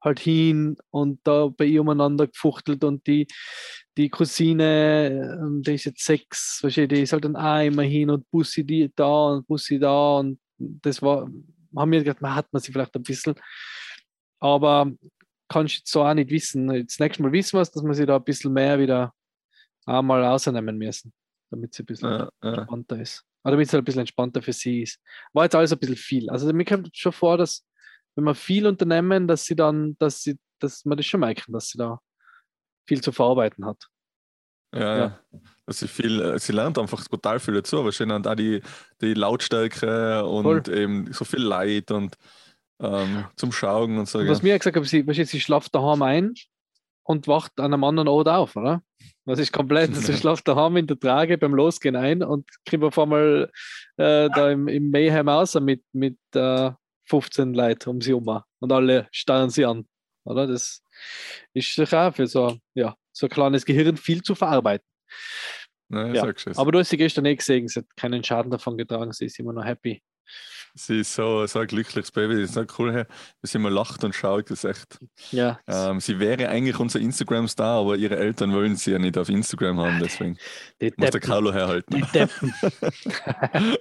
halt 0.02 0.18
hin 0.20 0.76
und 0.90 1.20
da 1.24 1.48
bei 1.48 1.64
ihr 1.66 1.80
umeinander 1.82 2.26
gefuchtelt 2.26 2.84
und 2.84 3.06
die, 3.06 3.26
die 3.96 4.08
Cousine, 4.08 5.38
ähm, 5.40 5.62
die 5.62 5.74
ist 5.74 5.84
jetzt 5.84 6.04
sechs, 6.04 6.58
versteht, 6.60 6.90
die 6.92 7.02
ist 7.02 7.12
halt 7.12 7.24
dann 7.24 7.36
auch 7.36 7.64
immer 7.64 7.82
hin 7.82 8.10
und 8.10 8.30
Bussi 8.30 8.64
die 8.64 8.90
da 8.94 9.28
und 9.28 9.46
Bussi 9.46 9.78
da 9.78 10.18
und 10.18 10.40
das 10.58 11.02
war, 11.02 11.28
haben 11.76 11.92
wir 11.92 12.02
gedacht, 12.02 12.20
man 12.20 12.34
hat 12.34 12.52
man 12.52 12.62
sie 12.62 12.72
vielleicht 12.72 12.94
ein 12.94 13.02
bisschen, 13.02 13.34
aber 14.38 14.90
kannst 15.48 15.78
jetzt 15.78 15.90
so 15.90 16.02
auch 16.02 16.14
nicht 16.14 16.30
wissen. 16.30 16.70
Jetzt 16.72 17.00
nächstes 17.00 17.22
Mal 17.22 17.32
wissen 17.32 17.58
wir 17.58 17.62
es, 17.62 17.70
dass 17.70 17.82
wir 17.82 17.94
sie 17.94 18.06
da 18.06 18.16
ein 18.16 18.24
bisschen 18.24 18.52
mehr 18.52 18.78
wieder 18.78 19.12
einmal 19.84 20.22
rausnehmen 20.22 20.78
müssen, 20.78 21.12
damit 21.50 21.74
sie 21.74 21.82
ein 21.82 21.86
bisschen 21.86 22.10
Ja, 22.10 22.30
ja. 22.42 22.54
entspannter 22.54 23.00
ist. 23.00 23.24
Oder 23.42 23.52
damit 23.52 23.66
es 23.66 23.72
halt 23.72 23.82
ein 23.82 23.84
bisschen 23.84 24.00
entspannter 24.00 24.42
für 24.42 24.52
sie 24.52 24.82
ist. 24.82 25.00
War 25.32 25.44
jetzt 25.44 25.54
alles 25.54 25.72
ein 25.72 25.78
bisschen 25.78 25.96
viel. 25.96 26.30
Also 26.30 26.50
mir 26.52 26.64
kommt 26.64 26.96
schon 26.96 27.12
vor, 27.12 27.36
dass 27.36 27.64
wenn 28.16 28.24
wir 28.24 28.34
viel 28.34 28.66
unternehmen, 28.66 29.28
dass 29.28 29.44
sie 29.44 29.56
dann, 29.56 29.96
dass 29.98 30.22
sie, 30.22 30.38
dass 30.58 30.84
man 30.84 30.96
das 30.96 31.06
schon 31.06 31.20
merken, 31.20 31.52
dass 31.52 31.68
sie 31.68 31.78
da 31.78 32.00
viel 32.86 33.00
zu 33.00 33.12
verarbeiten 33.12 33.64
hat. 33.64 33.86
Ja, 34.74 34.96
Ja. 34.96 35.20
sie 35.68 35.88
viel, 35.88 36.20
äh, 36.20 36.38
sie 36.38 36.52
lernt 36.52 36.78
einfach 36.78 37.06
total 37.08 37.40
viel 37.40 37.54
dazu, 37.54 37.84
wahrscheinlich 37.84 38.16
und 38.16 38.28
auch 38.28 38.34
die, 38.34 38.62
die 39.00 39.14
Lautstärke 39.14 40.24
und 40.24 40.68
eben 40.68 41.12
so 41.12 41.24
viel 41.24 41.42
Leid 41.42 41.90
und 41.90 42.16
ähm, 42.80 43.26
zum 43.36 43.52
Schauen 43.52 43.98
und 43.98 44.08
so. 44.08 44.20
Und 44.20 44.28
was 44.28 44.42
mir 44.42 44.58
gesagt 44.58 44.76
haben, 44.76 44.84
sie, 44.84 45.06
weißt 45.06 45.18
du, 45.18 45.26
sie 45.26 45.40
schlaft 45.40 45.74
daheim 45.74 46.02
ein 46.02 46.34
und 47.02 47.26
wacht 47.28 47.52
an 47.58 47.74
einem 47.74 47.84
anderen 47.84 48.08
Ort 48.08 48.28
auf, 48.28 48.56
oder? 48.56 48.82
Das 49.26 49.38
ist 49.38 49.52
komplett, 49.52 49.94
sie 49.94 50.12
schlaft 50.16 50.46
daheim 50.48 50.76
in 50.76 50.86
der 50.86 50.98
Trage 50.98 51.36
beim 51.36 51.54
Losgehen 51.54 51.96
ein 51.96 52.22
und 52.22 52.48
kriegt 52.64 52.82
auf 52.84 52.98
einmal 52.98 53.50
äh, 53.96 54.28
da 54.30 54.50
im, 54.50 54.68
im 54.68 54.90
Mayhem 54.90 55.28
raus 55.28 55.54
mit, 55.60 55.82
mit 55.92 56.16
äh, 56.34 56.70
15 57.10 57.54
Leuten 57.54 57.90
um 57.90 58.00
sie 58.00 58.10
herum 58.10 58.42
und 58.60 58.72
alle 58.72 59.08
starren 59.10 59.50
sie 59.50 59.64
an, 59.64 59.86
oder? 60.24 60.46
Das 60.46 60.82
ist 61.52 61.74
sicher 61.74 62.12
für 62.12 62.26
so, 62.28 62.58
ja, 62.74 62.94
so 63.12 63.26
ein 63.26 63.30
kleines 63.30 63.64
Gehirn 63.64 63.96
viel 63.96 64.22
zu 64.22 64.34
verarbeiten. 64.36 64.86
Ne, 65.88 66.14
Ja. 66.14 66.22
Aber 66.56 66.70
du 66.70 66.78
hast 66.78 66.90
sie 66.90 66.96
gestern 66.96 67.26
eh 67.26 67.34
gesehen, 67.34 67.66
sie 67.66 67.80
hat 67.80 67.86
keinen 67.96 68.22
Schaden 68.22 68.50
davon 68.50 68.78
getragen, 68.78 69.12
sie 69.12 69.26
ist 69.26 69.38
immer 69.40 69.52
noch 69.52 69.64
happy. 69.64 70.00
Sie 70.74 71.00
ist 71.00 71.14
so, 71.14 71.46
so 71.46 71.58
ein 71.60 71.66
glückliches 71.66 72.10
Baby, 72.12 72.34
das 72.40 72.50
ist 72.50 72.54
so 72.54 72.64
cool, 72.78 73.06
dass 73.42 73.50
sie 73.52 73.58
immer 73.58 73.70
lacht 73.70 74.04
und 74.04 74.14
schaut, 74.14 74.50
das 74.50 74.64
ist 74.64 74.76
echt. 74.76 74.98
Ja, 75.30 75.58
Ähm, 75.66 76.00
sie 76.00 76.18
wäre 76.18 76.48
eigentlich 76.48 76.78
unser 76.78 77.00
Instagram-Star, 77.00 77.80
aber 77.80 77.96
ihre 77.96 78.16
Eltern 78.16 78.52
wollen 78.52 78.76
sie 78.76 78.92
ja 78.92 78.98
nicht 78.98 79.18
auf 79.18 79.28
Instagram 79.28 79.78
haben, 79.80 79.98
deswegen 80.00 80.36
die 80.80 80.92
muss 80.96 81.10
der. 81.10 81.20
Carlo 81.20 81.52
herhalten. 81.52 81.94
Die 81.96 82.02
Deppen. 82.02 82.54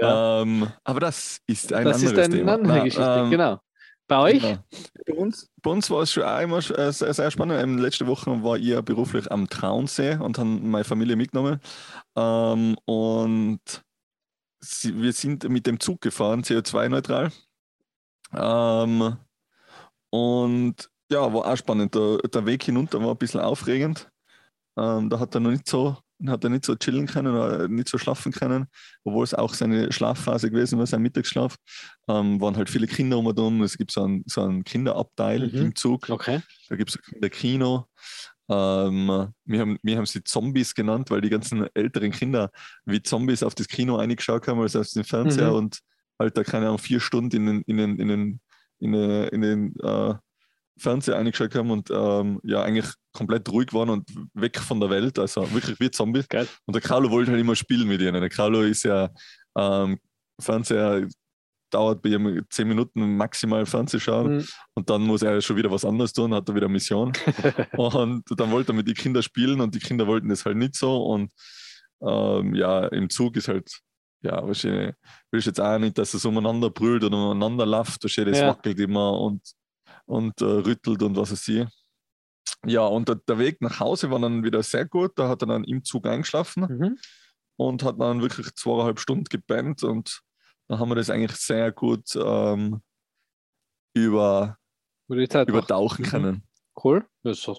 Ja. 0.00 0.42
ähm, 0.42 0.68
aber 0.84 1.00
das 1.00 1.38
ist 1.46 1.72
ein 1.72 1.84
das 1.84 1.96
anderes 1.96 2.12
ist 2.12 2.18
eine 2.18 2.36
Thema. 2.36 2.54
andere 2.54 2.78
Na, 2.78 2.84
Geschichte, 2.84 3.02
ähm, 3.24 3.30
genau. 3.30 3.60
Bei 4.08 4.18
euch? 4.20 4.42
Ja. 4.42 4.58
Bei, 5.06 5.14
uns, 5.14 5.50
bei 5.62 5.70
uns 5.70 5.90
war 5.90 6.02
es 6.02 6.12
schon 6.12 6.22
auch 6.22 6.40
immer 6.40 6.58
äh, 6.58 6.92
sehr, 6.92 7.12
sehr 7.12 7.30
spannend. 7.30 7.60
Ähm, 7.60 7.78
letzte 7.78 8.06
Woche 8.06 8.42
war 8.42 8.56
ich 8.56 8.80
beruflich 8.82 9.30
am 9.32 9.48
Traunsee 9.48 10.16
und 10.16 10.38
haben 10.38 10.70
meine 10.70 10.84
Familie 10.84 11.16
mitgenommen. 11.16 11.60
Ähm, 12.16 12.76
und 12.84 13.60
wir 14.84 15.12
sind 15.12 15.48
mit 15.48 15.66
dem 15.66 15.80
Zug 15.80 16.00
gefahren, 16.00 16.42
CO2-neutral. 16.42 17.32
Ähm, 18.32 19.16
und 20.10 20.90
ja, 21.10 21.32
war 21.32 21.46
auch 21.46 21.56
spannend. 21.56 21.94
Der, 21.94 22.18
der 22.18 22.46
Weg 22.46 22.64
hinunter 22.64 23.00
war 23.00 23.10
ein 23.12 23.18
bisschen 23.18 23.40
aufregend. 23.40 24.08
Ähm, 24.78 25.08
da 25.08 25.18
hat 25.18 25.34
er 25.34 25.40
noch 25.40 25.50
nicht 25.50 25.68
so, 25.68 25.96
hat 26.26 26.44
er 26.44 26.50
nicht 26.50 26.64
so 26.64 26.74
chillen 26.76 27.06
können 27.06 27.34
oder 27.34 27.68
nicht 27.68 27.88
so 27.88 27.96
schlafen 27.98 28.32
können, 28.32 28.66
obwohl 29.04 29.24
es 29.24 29.32
auch 29.34 29.54
seine 29.54 29.90
Schlafphase 29.92 30.50
gewesen 30.50 30.78
war, 30.78 30.86
sein 30.86 31.02
Mittagsschlaf. 31.02 31.56
Ähm, 32.08 32.40
waren 32.40 32.56
halt 32.56 32.68
viele 32.68 32.86
Kinder 32.86 33.18
um 33.18 33.26
und 33.26 33.38
um. 33.38 33.62
Es 33.62 33.78
gibt 33.78 33.92
so 33.92 34.02
einen, 34.02 34.24
so 34.26 34.42
einen 34.42 34.64
Kinderabteil 34.64 35.46
Mhm. 35.48 35.54
im 35.58 35.74
Zug. 35.76 36.08
Okay. 36.10 36.42
Da 36.68 36.76
gibt 36.76 36.90
es 36.90 36.96
ein 36.96 37.02
Kinderkino. 37.12 37.86
Ähm, 38.48 39.32
wir, 39.44 39.60
haben, 39.60 39.78
wir 39.82 39.96
haben 39.96 40.06
sie 40.06 40.22
Zombies 40.22 40.74
genannt, 40.74 41.10
weil 41.10 41.20
die 41.20 41.30
ganzen 41.30 41.66
älteren 41.74 42.12
Kinder 42.12 42.50
wie 42.84 43.02
Zombies 43.02 43.42
auf 43.42 43.54
das 43.54 43.68
Kino 43.68 43.96
eingeschaut 43.96 44.46
haben, 44.46 44.60
also 44.60 44.80
auf 44.80 44.88
den 44.90 45.04
Fernseher 45.04 45.50
Mhm. 45.50 45.56
und 45.56 45.80
halt 46.18 46.36
da, 46.36 46.44
keine 46.44 46.66
Ahnung, 46.66 46.78
vier 46.78 47.00
Stunden 47.00 47.36
in 47.36 47.46
den, 47.46 47.62
in 47.62 47.76
den, 47.76 47.98
in 47.98 48.08
den, 48.08 48.40
in 48.78 48.92
den, 48.92 49.28
in 49.28 49.40
den 49.40 49.80
äh, 49.80 50.14
Fernseher 50.78 51.16
eingeschaut 51.16 51.54
haben 51.54 51.70
und 51.70 51.90
ähm, 51.90 52.38
ja, 52.44 52.62
eigentlich 52.62 52.86
komplett 53.12 53.48
ruhig 53.50 53.72
waren 53.72 53.88
und 53.90 54.10
weg 54.34 54.58
von 54.58 54.78
der 54.78 54.90
Welt, 54.90 55.18
also 55.18 55.50
wirklich 55.52 55.80
wie 55.80 55.90
Zombies. 55.90 56.28
Geil. 56.28 56.46
Und 56.66 56.74
der 56.74 56.82
Carlo 56.82 57.10
wollte 57.10 57.30
halt 57.30 57.40
immer 57.40 57.56
spielen 57.56 57.88
mit 57.88 58.00
ihnen. 58.00 58.20
Der 58.20 58.28
Carlo 58.28 58.62
ist 58.62 58.82
ja 58.84 59.08
ähm, 59.56 59.98
Fernseher 60.38 61.08
dauert 61.70 62.02
bei 62.02 62.10
ihm 62.10 62.44
zehn 62.50 62.68
Minuten 62.68 63.16
maximal 63.16 63.66
Fernsehschauen 63.66 64.36
Mhm. 64.36 64.44
und 64.74 64.90
dann 64.90 65.02
muss 65.02 65.22
er 65.22 65.40
schon 65.40 65.56
wieder 65.56 65.70
was 65.70 65.84
anderes 65.84 66.12
tun, 66.12 66.34
hat 66.34 66.48
er 66.48 66.54
wieder 66.54 66.66
eine 66.66 66.72
Mission. 66.72 67.12
und 67.76 68.24
dann 68.36 68.50
wollte 68.50 68.72
er 68.72 68.74
mit 68.74 68.86
den 68.86 68.94
Kindern 68.94 69.22
spielen 69.22 69.60
und 69.60 69.74
die 69.74 69.80
Kinder 69.80 70.06
wollten 70.06 70.28
das 70.28 70.44
halt 70.44 70.56
nicht 70.56 70.76
so. 70.76 71.04
Und 71.04 71.30
ähm, 72.02 72.54
ja, 72.54 72.86
im 72.88 73.10
Zug 73.10 73.36
ist 73.36 73.48
halt, 73.48 73.70
ja, 74.22 74.46
wahrscheinlich, 74.46 74.94
willst 75.30 75.46
jetzt 75.46 75.60
auch 75.60 75.78
nicht, 75.78 75.98
dass 75.98 76.14
es 76.14 76.24
umeinander 76.24 76.70
brüllt 76.70 77.04
oder 77.04 77.16
umeinander 77.16 77.66
läuft, 77.66 78.02
wahrscheinlich, 78.04 78.34
das 78.34 78.42
Ja. 78.42 78.48
wackelt 78.48 78.78
immer 78.80 79.18
und 79.20 79.42
und 80.06 80.40
äh, 80.40 80.44
rüttelt 80.44 81.02
und 81.02 81.16
was 81.16 81.32
weiß 81.32 81.48
ich. 81.48 81.66
Ja, 82.64 82.86
und 82.86 83.08
der, 83.08 83.16
der, 83.16 83.38
Weg 83.38 83.60
nach 83.60 83.80
Hause 83.80 84.10
war 84.10 84.18
dann 84.18 84.44
wieder 84.44 84.62
sehr 84.62 84.86
gut. 84.86 85.12
Da 85.16 85.28
hat 85.28 85.42
er 85.42 85.46
dann 85.46 85.64
im 85.64 85.84
Zug 85.84 86.06
eingeschlafen 86.06 86.62
mhm. 86.68 86.98
und 87.56 87.82
hat 87.82 88.00
dann 88.00 88.22
wirklich 88.22 88.54
zweieinhalb 88.54 88.98
Stunden 89.00 89.24
gebannt 89.24 89.82
und 89.82 90.20
dann 90.68 90.78
haben 90.78 90.88
wir 90.88 90.94
das 90.96 91.10
eigentlich 91.10 91.36
sehr 91.36 91.72
gut 91.72 92.16
ähm, 92.16 92.82
über, 93.94 94.58
übertauchen 95.08 96.04
mhm. 96.04 96.08
können. 96.08 96.42
Cool. 96.82 97.06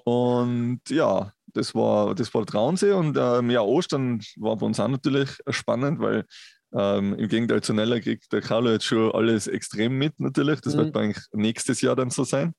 Und 0.05 0.81
ja, 0.89 1.33
das 1.47 1.73
war, 1.73 2.13
das 2.13 2.33
war 2.33 2.45
Traunsee 2.45 2.91
und 2.91 3.17
ähm, 3.19 3.49
ja, 3.49 3.61
Ostern 3.61 4.21
war 4.35 4.55
bei 4.57 4.65
uns 4.65 4.79
auch 4.79 4.87
natürlich 4.87 5.29
spannend, 5.49 5.99
weil 5.99 6.25
ähm, 6.73 7.15
Im 7.15 7.29
Gegenteil 7.29 7.61
zu 7.61 7.73
Nella 7.73 7.99
kriegt 7.99 8.31
der 8.33 8.41
Carlo 8.41 8.71
jetzt 8.71 8.85
schon 8.85 9.11
alles 9.11 9.47
extrem 9.47 9.97
mit, 9.97 10.19
natürlich. 10.19 10.59
Das 10.61 10.75
mhm. 10.75 10.79
wird 10.79 10.97
eigentlich 10.97 11.23
nächstes 11.31 11.81
Jahr 11.81 11.95
dann 11.95 12.09
so 12.09 12.23
sein. 12.23 12.53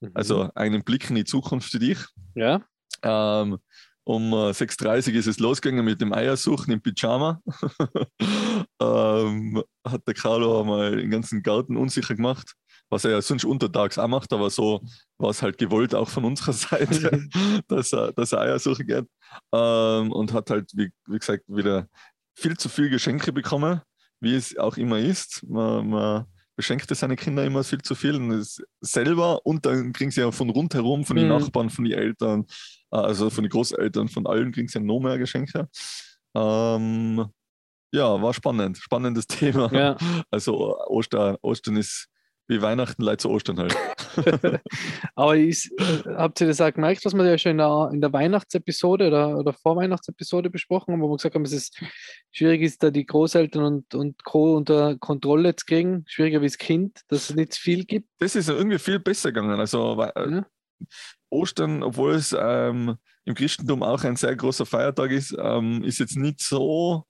Mhm. 0.00 0.10
Also 0.14 0.50
einen 0.54 0.82
Blick 0.82 1.08
in 1.10 1.16
die 1.16 1.24
Zukunft 1.24 1.70
für 1.70 1.78
dich. 1.78 1.98
Ja. 2.34 2.62
Ähm, 3.02 3.58
um 4.04 4.32
äh, 4.32 4.50
6.30 4.50 5.10
Uhr 5.12 5.14
ist 5.14 5.26
es 5.26 5.38
losgegangen 5.38 5.84
mit 5.84 6.00
dem 6.00 6.12
Eiersuchen 6.12 6.72
im 6.72 6.82
Pyjama. 6.82 7.40
ähm, 8.80 9.62
hat 9.86 10.06
der 10.06 10.14
Carlo 10.14 10.60
einmal 10.60 10.96
den 10.96 11.10
ganzen 11.10 11.42
Garten 11.42 11.76
unsicher 11.76 12.14
gemacht, 12.14 12.54
was 12.90 13.04
er 13.04 13.12
ja 13.12 13.22
sonst 13.22 13.44
untertags 13.44 13.98
auch 13.98 14.08
macht, 14.08 14.32
aber 14.32 14.50
so 14.50 14.82
war 15.18 15.30
es 15.30 15.42
halt 15.42 15.58
gewollt 15.58 15.94
auch 15.94 16.08
von 16.08 16.24
unserer 16.24 16.52
Seite, 16.52 17.28
dass, 17.68 17.92
er, 17.92 18.12
dass 18.12 18.32
er 18.32 18.40
Eier 18.40 18.58
suchen 18.58 18.86
geht. 18.86 19.06
Ähm, 19.52 20.12
und 20.12 20.32
hat 20.32 20.50
halt, 20.50 20.70
wie, 20.74 20.90
wie 21.06 21.18
gesagt, 21.18 21.44
wieder 21.46 21.88
viel 22.34 22.56
zu 22.56 22.68
viel 22.68 22.90
Geschenke 22.90 23.32
bekommen, 23.32 23.82
wie 24.20 24.34
es 24.34 24.56
auch 24.58 24.76
immer 24.76 24.98
ist. 24.98 25.44
Man, 25.48 25.88
man 25.88 26.26
beschenkte 26.56 26.94
seine 26.94 27.16
Kinder 27.16 27.44
immer 27.44 27.64
viel 27.64 27.82
zu 27.82 27.94
viel 27.94 28.16
und 28.16 28.46
selber 28.80 29.44
und 29.46 29.64
dann 29.66 29.92
kriegen 29.92 30.10
sie 30.10 30.20
ja 30.20 30.30
von 30.30 30.50
rundherum, 30.50 31.04
von 31.04 31.16
den 31.16 31.26
mhm. 31.26 31.32
Nachbarn, 31.32 31.70
von 31.70 31.84
den 31.84 31.98
Eltern, 31.98 32.46
äh, 32.90 32.96
also 32.96 33.30
von 33.30 33.44
den 33.44 33.50
Großeltern, 33.50 34.08
von 34.08 34.26
allen 34.26 34.52
kriegen 34.52 34.68
sie 34.68 34.78
ja 34.78 34.84
noch 34.84 35.00
mehr 35.00 35.18
Geschenke. 35.18 35.68
Ähm, 36.34 37.26
ja, 37.92 38.22
war 38.22 38.34
spannend, 38.34 38.78
spannendes 38.78 39.26
Thema. 39.28 39.72
Ja. 39.72 39.96
Also 40.30 40.78
Ostern, 40.86 41.36
Ostern 41.42 41.76
ist 41.76 42.08
wie 42.48 42.60
Weihnachten, 42.60 43.02
leid 43.02 43.20
zu 43.20 43.30
Ostern 43.30 43.58
halt. 43.58 43.76
Aber 45.14 45.36
ist, 45.36 45.70
habt 46.06 46.40
ihr 46.40 46.46
das 46.46 46.60
auch 46.60 46.72
gemerkt, 46.72 47.04
was 47.04 47.14
wir 47.14 47.24
ja 47.24 47.38
schon 47.38 47.52
in 47.52 47.58
der, 47.58 47.90
in 47.92 48.00
der 48.00 48.12
Weihnachtsepisode 48.12 49.08
oder, 49.08 49.38
oder 49.38 49.52
Vorweihnachtsepisode 49.52 50.50
besprochen 50.50 50.92
haben, 50.92 51.00
wo 51.02 51.08
wir 51.08 51.16
gesagt 51.16 51.34
haben, 51.34 51.44
dass 51.44 51.52
es 51.52 51.70
schwierig 52.30 52.62
ist, 52.62 52.82
da 52.82 52.90
die 52.90 53.06
Großeltern 53.06 53.64
und, 53.64 53.94
und 53.94 54.24
Co. 54.24 54.56
unter 54.56 54.96
Kontrolle 54.98 55.54
zu 55.56 55.66
kriegen, 55.66 56.04
schwieriger 56.06 56.40
wie 56.40 56.46
das 56.46 56.58
Kind, 56.58 57.00
dass 57.08 57.30
es 57.30 57.36
nicht 57.36 57.54
viel 57.54 57.84
gibt? 57.84 58.08
Das 58.18 58.36
ist 58.36 58.48
irgendwie 58.48 58.78
viel 58.78 58.98
besser 58.98 59.32
gegangen. 59.32 59.58
Also 59.58 60.00
ja. 60.00 60.46
Ostern, 61.30 61.82
obwohl 61.82 62.14
es 62.14 62.36
ähm, 62.38 62.96
im 63.24 63.34
Christentum 63.34 63.82
auch 63.82 64.04
ein 64.04 64.16
sehr 64.16 64.36
großer 64.36 64.66
Feiertag 64.66 65.10
ist, 65.10 65.34
ähm, 65.38 65.82
ist 65.84 65.98
jetzt 65.98 66.16
nicht 66.16 66.40
so 66.42 67.06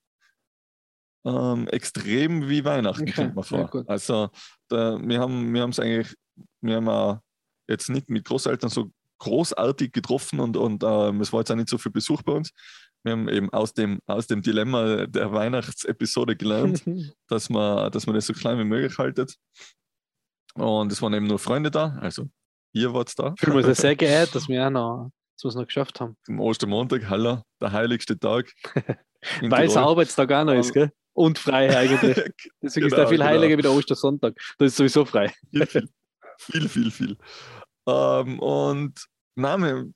ähm, 1.24 1.68
extrem 1.68 2.48
wie 2.48 2.64
Weihnachten, 2.64 3.02
okay. 3.02 3.12
kommt 3.12 3.34
man 3.34 3.44
vor. 3.44 3.70
Ja, 3.72 3.82
also 3.86 4.30
da, 4.68 4.98
wir 5.00 5.20
haben 5.20 5.52
wir 5.52 5.64
es 5.68 5.78
eigentlich, 5.78 6.14
wir 6.62 6.76
haben 6.76 6.88
auch 6.88 7.20
jetzt 7.68 7.90
nicht 7.90 8.08
mit 8.08 8.24
Großeltern 8.24 8.70
so 8.70 8.90
großartig 9.18 9.92
getroffen 9.92 10.40
und, 10.40 10.56
und 10.56 10.82
ähm, 10.84 11.20
es 11.20 11.32
war 11.32 11.40
jetzt 11.40 11.50
auch 11.52 11.56
nicht 11.56 11.68
so 11.68 11.78
viel 11.78 11.92
Besuch 11.92 12.22
bei 12.22 12.32
uns. 12.32 12.50
Wir 13.04 13.12
haben 13.12 13.28
eben 13.28 13.52
aus 13.52 13.72
dem, 13.72 14.00
aus 14.06 14.26
dem 14.26 14.42
Dilemma 14.42 15.06
der 15.06 15.32
Weihnachtsepisode 15.32 16.36
gelernt, 16.36 16.82
dass, 17.28 17.48
man, 17.48 17.90
dass 17.92 18.06
man 18.06 18.14
das 18.14 18.26
so 18.26 18.32
klein 18.32 18.58
wie 18.58 18.64
möglich 18.64 18.98
haltet. 18.98 19.36
Und 20.54 20.92
es 20.92 21.00
waren 21.02 21.14
eben 21.14 21.26
nur 21.26 21.38
Freunde 21.38 21.70
da, 21.70 21.96
also 22.00 22.28
ihr 22.72 22.92
wart 22.92 23.16
da. 23.18 23.34
Ich 23.36 23.44
fühle 23.44 23.66
mich 23.66 23.76
sehr 23.78 23.96
geehrt, 23.96 24.34
dass 24.34 24.48
wir 24.48 24.66
auch 24.66 24.70
noch, 24.70 25.10
dass 25.36 25.44
wir 25.44 25.48
es 25.48 25.54
noch 25.54 25.66
geschafft 25.66 26.00
haben. 26.00 26.16
Am 26.28 26.40
Ostermontag, 26.40 27.08
Haller, 27.08 27.44
der 27.60 27.72
heiligste 27.72 28.18
Tag. 28.18 28.52
Weil 29.40 29.66
es 29.66 29.76
Arbeitstag 29.76 30.32
auch 30.32 30.44
noch 30.44 30.54
ist, 30.54 30.72
gell? 30.72 30.90
Und 31.14 31.38
frei 31.38 31.76
eigentlich. 31.76 32.32
Deswegen 32.60 32.88
genau, 32.88 32.96
ist 32.96 32.96
der 32.96 33.08
viel 33.08 33.18
genau. 33.18 33.30
heiliger 33.30 33.58
wie 33.58 33.62
der 33.62 33.72
Ostersonntag. 33.72 34.34
Das 34.58 34.68
ist 34.68 34.76
sowieso 34.76 35.04
frei. 35.04 35.32
Viel, 36.38 36.68
viel, 36.68 36.90
viel. 36.90 37.16
Ähm, 37.86 38.38
und 38.40 39.06
Name, 39.34 39.92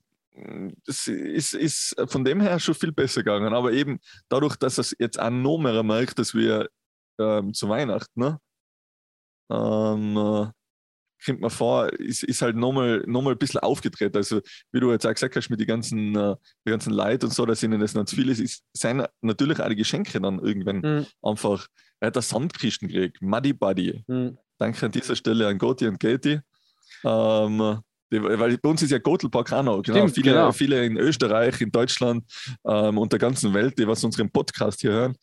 es 0.85 1.07
ist, 1.07 1.53
ist 1.53 1.95
von 2.07 2.23
dem 2.23 2.41
her 2.41 2.59
schon 2.59 2.75
viel 2.75 2.91
besser 2.91 3.23
gegangen. 3.23 3.53
Aber 3.53 3.71
eben 3.71 3.99
dadurch, 4.29 4.55
dass 4.55 4.77
es 4.77 4.95
jetzt 4.99 5.19
auch 5.19 5.29
noch 5.29 5.57
mehr 5.57 5.83
merkt, 5.83 6.19
dass 6.19 6.33
wir 6.33 6.69
ähm, 7.19 7.53
zu 7.53 7.69
Weihnachten, 7.69 8.19
ne? 8.19 8.39
ähm, 9.51 10.17
äh, 10.17 10.47
kommt 11.25 11.41
mir 11.41 11.49
vor, 11.49 11.91
ist, 11.93 12.23
ist 12.23 12.41
halt 12.41 12.55
nochmal 12.55 13.03
noch 13.07 13.21
mal 13.21 13.31
ein 13.31 13.37
bisschen 13.37 13.59
aufgedreht. 13.61 14.15
Also, 14.15 14.41
wie 14.71 14.79
du 14.79 14.91
jetzt 14.91 15.05
auch 15.05 15.13
gesagt 15.13 15.35
hast, 15.35 15.49
mit 15.49 15.59
den 15.59 15.67
ganzen, 15.67 16.15
äh, 16.15 16.35
die 16.65 16.71
ganzen 16.71 16.93
Leid 16.93 17.23
und 17.23 17.33
so, 17.33 17.45
dass 17.45 17.63
ihnen 17.63 17.79
das 17.79 17.95
nicht 17.95 18.07
zu 18.07 18.15
viel 18.15 18.29
ist, 18.29 18.39
ist 18.39 18.63
sind 18.73 19.07
natürlich 19.21 19.59
auch 19.59 19.69
die 19.69 19.75
Geschenke 19.75 20.19
dann 20.19 20.39
irgendwann 20.39 20.79
mhm. 20.79 21.05
einfach. 21.21 21.67
Er 21.99 22.07
hat 22.07 22.15
eine 22.15 22.21
Sandkisten 22.21 22.87
gekriegt, 22.87 23.21
Muddy 23.21 23.53
Buddy. 23.53 24.03
Mhm. 24.07 24.37
Danke 24.57 24.85
an 24.85 24.91
dieser 24.91 25.15
Stelle 25.15 25.47
an 25.47 25.57
Goti 25.57 25.87
und 25.87 25.99
Katie. 25.99 26.39
Ähm, 27.03 27.79
die, 28.11 28.23
weil 28.23 28.57
bei 28.57 28.69
uns 28.69 28.81
ist 28.81 28.91
ja 28.91 28.99
Gotelpark 28.99 29.51
auch 29.51 29.63
noch. 29.63 29.81
Genau, 29.81 29.97
Stimmt, 29.97 30.15
viele, 30.15 30.31
genau. 30.31 30.51
viele 30.51 30.85
in 30.85 30.97
Österreich, 30.97 31.59
in 31.61 31.71
Deutschland 31.71 32.23
ähm, 32.65 32.97
und 32.97 33.11
der 33.11 33.19
ganzen 33.19 33.53
Welt, 33.53 33.77
die 33.77 33.87
was 33.87 34.03
unseren 34.03 34.31
Podcast 34.31 34.81
hier 34.81 34.91
hören, 34.91 35.15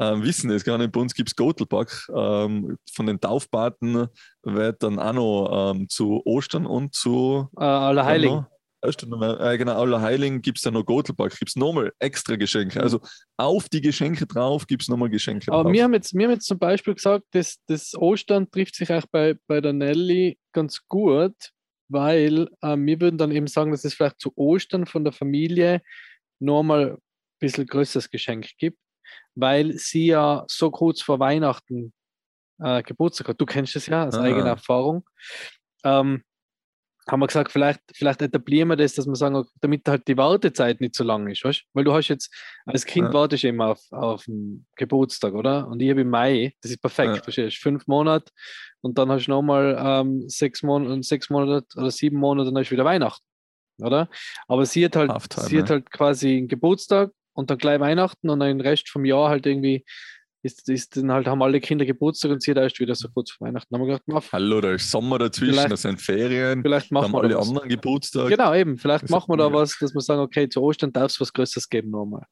ähm, 0.00 0.22
wissen 0.22 0.50
es 0.50 0.64
gar 0.64 0.78
nicht. 0.78 0.92
Bei 0.92 1.00
uns 1.00 1.14
gibt 1.14 1.28
es 1.28 1.36
Gotelback. 1.36 2.08
Ähm, 2.14 2.76
von 2.92 3.06
den 3.06 3.20
Taufpaten 3.20 4.08
wird 4.42 4.82
dann 4.82 4.98
auch 4.98 5.12
noch 5.12 5.72
ähm, 5.74 5.88
zu 5.88 6.20
Ostern 6.24 6.66
und 6.66 6.94
zu 6.94 7.48
äh, 7.56 7.64
Allerheiligen. 7.64 8.46
Äh, 8.82 9.58
genau, 9.58 9.80
Allerheiligen 9.80 10.42
gibt 10.42 10.58
es 10.58 10.62
dann 10.62 10.74
noch 10.74 10.84
Gotelback, 10.84 11.38
gibt 11.38 11.50
es 11.50 11.56
nochmal 11.56 11.92
extra 11.98 12.36
Geschenke. 12.36 12.82
Also 12.82 13.00
auf 13.36 13.68
die 13.68 13.80
Geschenke 13.80 14.26
drauf 14.26 14.66
gibt 14.66 14.82
es 14.82 14.88
nochmal 14.88 15.08
Geschenke. 15.08 15.52
Aber 15.52 15.64
drauf. 15.64 15.72
wir 15.72 15.84
haben, 15.84 15.94
jetzt, 15.94 16.14
wir 16.14 16.24
haben 16.24 16.32
jetzt 16.32 16.46
zum 16.46 16.58
Beispiel 16.58 16.94
gesagt, 16.94 17.24
dass 17.32 17.58
das 17.66 17.94
Ostern 17.94 18.50
trifft 18.50 18.74
sich 18.74 18.92
auch 18.92 19.06
bei, 19.10 19.36
bei 19.46 19.60
der 19.60 19.72
Nelly 19.72 20.38
ganz 20.52 20.80
gut, 20.88 21.34
weil 21.88 22.48
äh, 22.60 22.76
wir 22.76 23.00
würden 23.00 23.18
dann 23.18 23.30
eben 23.30 23.46
sagen, 23.46 23.70
dass 23.70 23.84
es 23.84 23.94
vielleicht 23.94 24.20
zu 24.20 24.32
Ostern 24.36 24.86
von 24.86 25.04
der 25.04 25.12
Familie 25.12 25.80
nochmal 26.40 26.92
ein 26.92 26.98
bisschen 27.38 27.66
größeres 27.66 28.10
Geschenk 28.10 28.48
gibt 28.58 28.78
weil 29.34 29.72
sie 29.78 30.06
ja 30.06 30.44
so 30.48 30.70
kurz 30.70 31.02
vor 31.02 31.18
Weihnachten 31.18 31.92
äh, 32.58 32.82
Geburtstag 32.82 33.28
hat. 33.28 33.40
Du 33.40 33.46
kennst 33.46 33.76
es 33.76 33.86
ja 33.86 34.06
aus 34.06 34.14
Aha. 34.14 34.24
eigener 34.24 34.50
Erfahrung. 34.50 35.08
Ähm, 35.84 36.22
haben 37.08 37.20
wir 37.20 37.26
gesagt, 37.26 37.50
vielleicht, 37.50 37.80
vielleicht 37.94 38.22
etablieren 38.22 38.68
wir 38.68 38.76
das, 38.76 38.94
dass 38.94 39.06
wir 39.06 39.16
sagen, 39.16 39.44
damit 39.60 39.88
halt 39.88 40.06
die 40.06 40.16
Wartezeit 40.16 40.80
nicht 40.80 40.94
so 40.94 41.04
lang 41.04 41.28
ist, 41.28 41.44
weißt? 41.44 41.64
Weil 41.72 41.84
du 41.84 41.92
hast 41.92 42.08
jetzt, 42.08 42.32
als 42.64 42.84
Kind 42.86 43.08
ja. 43.08 43.12
wartest 43.12 43.42
du 43.42 43.48
immer 43.48 43.68
auf, 43.68 43.80
auf 43.90 44.24
den 44.24 44.66
Geburtstag, 44.76 45.34
oder? 45.34 45.66
Und 45.68 45.80
ich 45.80 45.90
habe 45.90 46.02
im 46.02 46.10
Mai, 46.10 46.54
das 46.62 46.70
ist 46.70 46.80
perfekt, 46.80 47.16
ja. 47.16 47.22
verstehst 47.22 47.58
Fünf 47.58 47.86
Monate 47.86 48.30
und 48.80 48.98
dann 48.98 49.10
hast 49.10 49.26
du 49.26 49.32
nochmal 49.32 49.76
ähm, 49.78 50.28
sechs, 50.28 50.62
Mon 50.62 51.02
sechs 51.02 51.28
Monate 51.28 51.66
oder 51.76 51.90
sieben 51.90 52.18
Monate, 52.18 52.50
dann 52.50 52.58
hast 52.58 52.68
du 52.68 52.72
wieder 52.72 52.84
Weihnachten, 52.84 53.24
oder? 53.78 54.08
Aber 54.46 54.64
sie 54.64 54.84
hat 54.84 54.96
halt, 54.96 55.10
sie 55.32 55.58
hat 55.58 55.70
halt 55.70 55.90
quasi 55.90 56.36
einen 56.36 56.48
Geburtstag 56.48 57.10
und 57.32 57.50
dann 57.50 57.58
gleich 57.58 57.80
Weihnachten 57.80 58.30
und 58.30 58.40
dann 58.40 58.58
den 58.58 58.60
Rest 58.60 58.88
vom 58.88 59.04
Jahr 59.04 59.28
halt 59.28 59.46
irgendwie 59.46 59.84
ist, 60.42 60.68
ist 60.68 60.96
dann 60.96 61.12
halt, 61.12 61.26
haben 61.26 61.42
alle 61.42 61.60
Kinder 61.60 61.84
Geburtstag 61.84 62.32
und 62.32 62.42
sie 62.42 62.52
da 62.52 62.62
erst 62.62 62.80
wieder 62.80 62.94
so 62.94 63.08
kurz 63.08 63.30
vor 63.30 63.46
Weihnachten. 63.46 63.74
Haben 63.74 63.82
wir 63.82 63.86
gedacht, 63.86 64.02
mach, 64.06 64.32
Hallo, 64.32 64.60
da 64.60 64.72
ist 64.72 64.90
Sommer 64.90 65.18
dazwischen, 65.18 65.70
da 65.70 65.76
sind 65.76 66.00
Ferien, 66.00 66.62
vielleicht 66.62 66.90
machen 66.90 67.12
wir 67.12 67.22
alle 67.22 67.36
was. 67.36 67.48
anderen 67.48 67.68
Geburtstag. 67.68 68.28
Genau, 68.28 68.54
eben, 68.54 68.76
vielleicht 68.76 69.04
das 69.04 69.10
machen 69.10 69.32
wir 69.32 69.36
da 69.36 69.52
was, 69.52 69.78
dass 69.78 69.94
wir 69.94 70.00
sagen, 70.00 70.20
okay, 70.20 70.48
zu 70.48 70.60
Ostern 70.60 70.92
darf 70.92 71.12
es 71.12 71.20
was 71.20 71.32
Größeres 71.32 71.68
geben 71.68 71.90
nochmal 71.90 72.26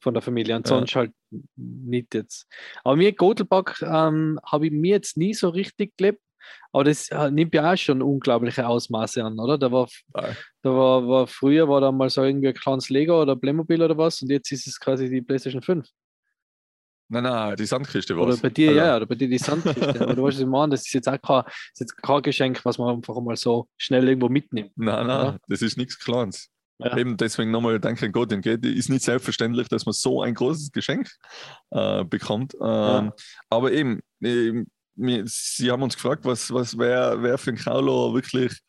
von 0.00 0.14
der 0.14 0.22
Familie, 0.22 0.54
ansonsten 0.54 0.98
ja. 0.98 1.00
halt 1.00 1.12
nicht 1.56 2.14
jetzt. 2.14 2.46
Aber 2.84 2.96
mir 2.96 3.12
Gotelback 3.12 3.82
ähm, 3.82 4.38
habe 4.44 4.66
ich 4.66 4.72
mir 4.72 4.94
jetzt 4.94 5.16
nie 5.16 5.34
so 5.34 5.48
richtig 5.48 5.96
gelebt, 5.96 6.20
aber 6.72 6.84
das 6.84 7.08
äh, 7.08 7.30
nimmt 7.30 7.54
ja 7.54 7.72
auch 7.72 7.76
schon 7.76 8.02
unglaubliche 8.02 8.68
Ausmaße 8.68 9.24
an, 9.24 9.38
oder? 9.40 9.58
Da 9.58 9.72
war, 9.72 9.88
da 10.12 10.70
war, 10.70 11.08
war 11.08 11.26
früher 11.26 11.68
war 11.68 11.80
da 11.80 11.90
mal 11.90 12.10
so 12.10 12.22
irgendwie 12.22 12.48
ein 12.48 12.54
kleines 12.54 12.90
Lego 12.90 13.20
oder 13.20 13.34
Playmobil 13.34 13.82
oder 13.82 13.98
was 13.98 14.22
und 14.22 14.30
jetzt 14.30 14.52
ist 14.52 14.68
es 14.68 14.78
quasi 14.78 15.10
die 15.10 15.22
PlayStation 15.22 15.62
5. 15.62 15.88
Nein, 17.08 17.22
nein, 17.22 17.56
die 17.56 17.66
Sandkiste 17.66 18.16
war 18.16 18.24
Oder 18.24 18.36
bei 18.36 18.50
dir, 18.50 18.70
also. 18.70 18.80
ja, 18.80 18.96
oder 18.96 19.06
bei 19.06 19.14
dir 19.14 19.28
die 19.28 19.38
Sandkiste. 19.38 20.00
Aber 20.00 20.14
du 20.14 20.22
weißt, 20.24 20.36
was 20.36 20.40
ich 20.40 20.46
meine, 20.46 20.70
das 20.70 20.86
ist 20.86 20.92
jetzt 20.92 21.08
auch 21.08 21.20
kein, 21.20 21.44
ist 21.72 21.80
jetzt 21.80 21.96
kein 22.02 22.22
Geschenk, 22.22 22.64
was 22.64 22.78
man 22.78 22.96
einfach 22.96 23.20
mal 23.20 23.36
so 23.36 23.68
schnell 23.76 24.08
irgendwo 24.08 24.28
mitnimmt. 24.28 24.72
Nein, 24.76 25.06
nein, 25.06 25.20
oder? 25.28 25.38
das 25.48 25.62
ist 25.62 25.76
nichts 25.76 25.98
Kleines. 25.98 26.50
Ja. 26.78 26.96
Eben 26.96 27.16
deswegen 27.16 27.50
nochmal 27.50 27.80
Danke 27.80 28.06
an 28.06 28.12
Gott 28.12 28.30
geht. 28.42 28.64
Ist 28.64 28.90
nicht 28.90 29.02
selbstverständlich, 29.02 29.68
dass 29.68 29.86
man 29.86 29.92
so 29.92 30.20
ein 30.22 30.34
großes 30.34 30.72
Geschenk 30.72 31.10
äh, 31.70 32.04
bekommt. 32.04 32.54
Ähm, 32.54 32.60
ja. 32.60 33.12
Aber 33.48 33.72
eben, 33.72 34.00
eben, 34.20 34.66
Sie 34.96 35.70
haben 35.70 35.82
uns 35.82 35.94
gefragt, 35.94 36.24
was, 36.24 36.52
was 36.52 36.76
wäre 36.76 37.22
wär 37.22 37.38
für 37.38 37.50
ein 37.50 37.56
Kaulo 37.56 38.14
wirklich 38.14 38.60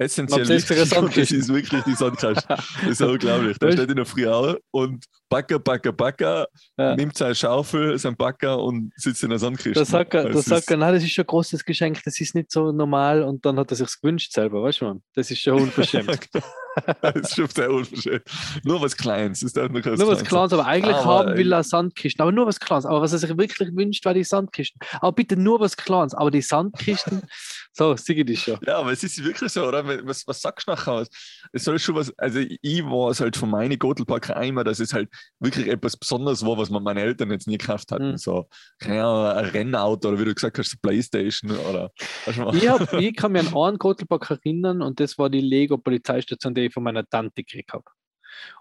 essentiell 0.00 0.42
Ob 0.42 0.48
das 0.48 0.70
ihre 0.70 1.00
und 1.00 1.16
das 1.16 1.30
ist 1.30 1.48
wirklich 1.52 1.82
die 1.84 1.94
Sandkasten. 1.94 2.56
Das 2.80 2.88
ist 2.88 3.02
unglaublich. 3.02 3.58
Da 3.58 3.70
steht 3.70 3.90
in 3.90 3.96
der 3.96 4.04
Früh 4.06 4.26
auf 4.26 4.56
und 4.72 5.04
Backer, 5.28 5.58
Backer, 5.58 5.92
Backer, 5.92 6.46
Ja. 6.76 6.96
nimmt 6.96 7.16
seine 7.16 7.34
Schaufel, 7.34 7.96
sein 7.98 8.16
Backer 8.16 8.58
und 8.58 8.92
sitzt 8.96 9.22
in 9.22 9.30
der 9.30 9.38
Sandkiste. 9.38 9.72
Da 9.78 9.84
sagt 9.84 10.14
er, 10.14 10.24
da 10.24 10.30
Das 10.30 10.46
sagt 10.46 10.62
ist- 10.62 10.70
er, 10.70 10.76
nein, 10.78 10.94
das 10.94 11.04
ist 11.04 11.12
schon 11.12 11.24
ein 11.24 11.26
großes 11.26 11.64
Geschenk, 11.64 12.02
das 12.04 12.18
ist 12.20 12.34
nicht 12.34 12.50
so 12.50 12.72
normal 12.72 13.22
und 13.22 13.44
dann 13.44 13.58
hat 13.58 13.70
er 13.70 13.76
sich 13.76 13.88
gewünscht 14.00 14.32
selber, 14.32 14.62
weißt 14.62 14.80
du, 14.80 14.86
man? 14.86 15.02
Das 15.14 15.30
ist 15.30 15.40
schon 15.40 15.60
unverschämt. 15.60 16.08
das 17.02 17.14
ist 17.16 17.34
schon 17.36 17.46
sehr 17.48 17.70
unverschämt. 17.70 18.22
Nur 18.64 18.80
was 18.80 18.96
Kleines. 18.96 19.40
Darf 19.52 19.70
nur 19.70 19.82
nur 19.82 20.08
was 20.08 20.24
Kleines, 20.24 20.52
aber 20.52 20.66
eigentlich 20.66 20.96
Aber, 20.96 21.28
haben 21.28 21.36
will 21.36 21.52
er 21.52 21.62
Sandkisten, 21.62 22.22
aber 22.22 22.32
nur 22.32 22.46
was 22.46 22.58
Kleines. 22.58 22.86
Aber 22.86 23.00
was 23.02 23.12
er 23.12 23.18
sich 23.18 23.36
wirklich 23.36 23.70
wünscht, 23.76 24.04
war 24.04 24.14
die 24.14 24.24
Sandkisten. 24.24 24.80
Aber 25.00 25.12
bitte 25.12 25.36
nur 25.36 25.60
was 25.60 25.76
Kleines, 25.76 26.14
aber 26.14 26.30
die 26.30 26.42
Sandkisten, 26.42 27.22
so, 27.72 27.96
sieh 27.96 28.24
das 28.24 28.38
schon. 28.38 28.58
Ja, 28.66 28.78
aber 28.78 28.92
es 28.92 29.02
ist 29.04 29.22
wirklich 29.24 29.52
so, 29.52 29.66
oder? 29.66 29.86
Was, 30.06 30.26
was 30.26 30.40
sagst 30.40 30.66
du 30.66 30.72
nachher? 30.72 31.06
Es 31.52 31.64
soll 31.64 31.78
schon 31.78 31.94
was, 31.94 32.12
also 32.18 32.40
ich 32.40 32.84
war 32.84 33.10
es 33.10 33.20
halt 33.20 33.36
von 33.36 33.48
meinen 33.50 33.78
Gotelpacker 33.78 34.36
einmal, 34.36 34.64
dass 34.64 34.80
es 34.80 34.92
halt 34.92 35.08
wirklich 35.38 35.68
etwas 35.68 35.96
Besonderes 35.96 36.44
war, 36.44 36.58
was 36.58 36.68
man 36.70 36.82
meine 36.82 37.00
Eltern 37.02 37.30
jetzt 37.30 37.46
nie 37.46 37.58
gekauft 37.58 37.92
hatten. 37.92 38.12
Mhm. 38.12 38.16
So, 38.16 38.48
keine 38.80 39.04
Ahnung, 39.04 39.38
ein 39.38 39.44
Rennauto 39.50 40.08
oder 40.08 40.18
wie 40.18 40.24
du 40.24 40.34
gesagt 40.34 40.58
hast, 40.58 40.82
Playstation 40.82 41.52
oder. 41.52 41.90
Ich, 42.26 42.38
hab, 42.68 42.92
ich 42.94 43.14
kann 43.16 43.32
mich 43.32 43.46
an 43.46 43.56
einen 43.56 43.78
Gotelback 43.78 44.30
erinnern 44.30 44.82
und 44.82 44.98
das 44.98 45.16
war 45.16 45.30
die 45.30 45.40
Lego-Polizeistation, 45.40 46.54
die 46.54 46.62
ich 46.62 46.72
von 46.72 46.82
meiner 46.82 47.06
Tante 47.08 47.42
gekriegt 47.44 47.72
habe. 47.72 47.84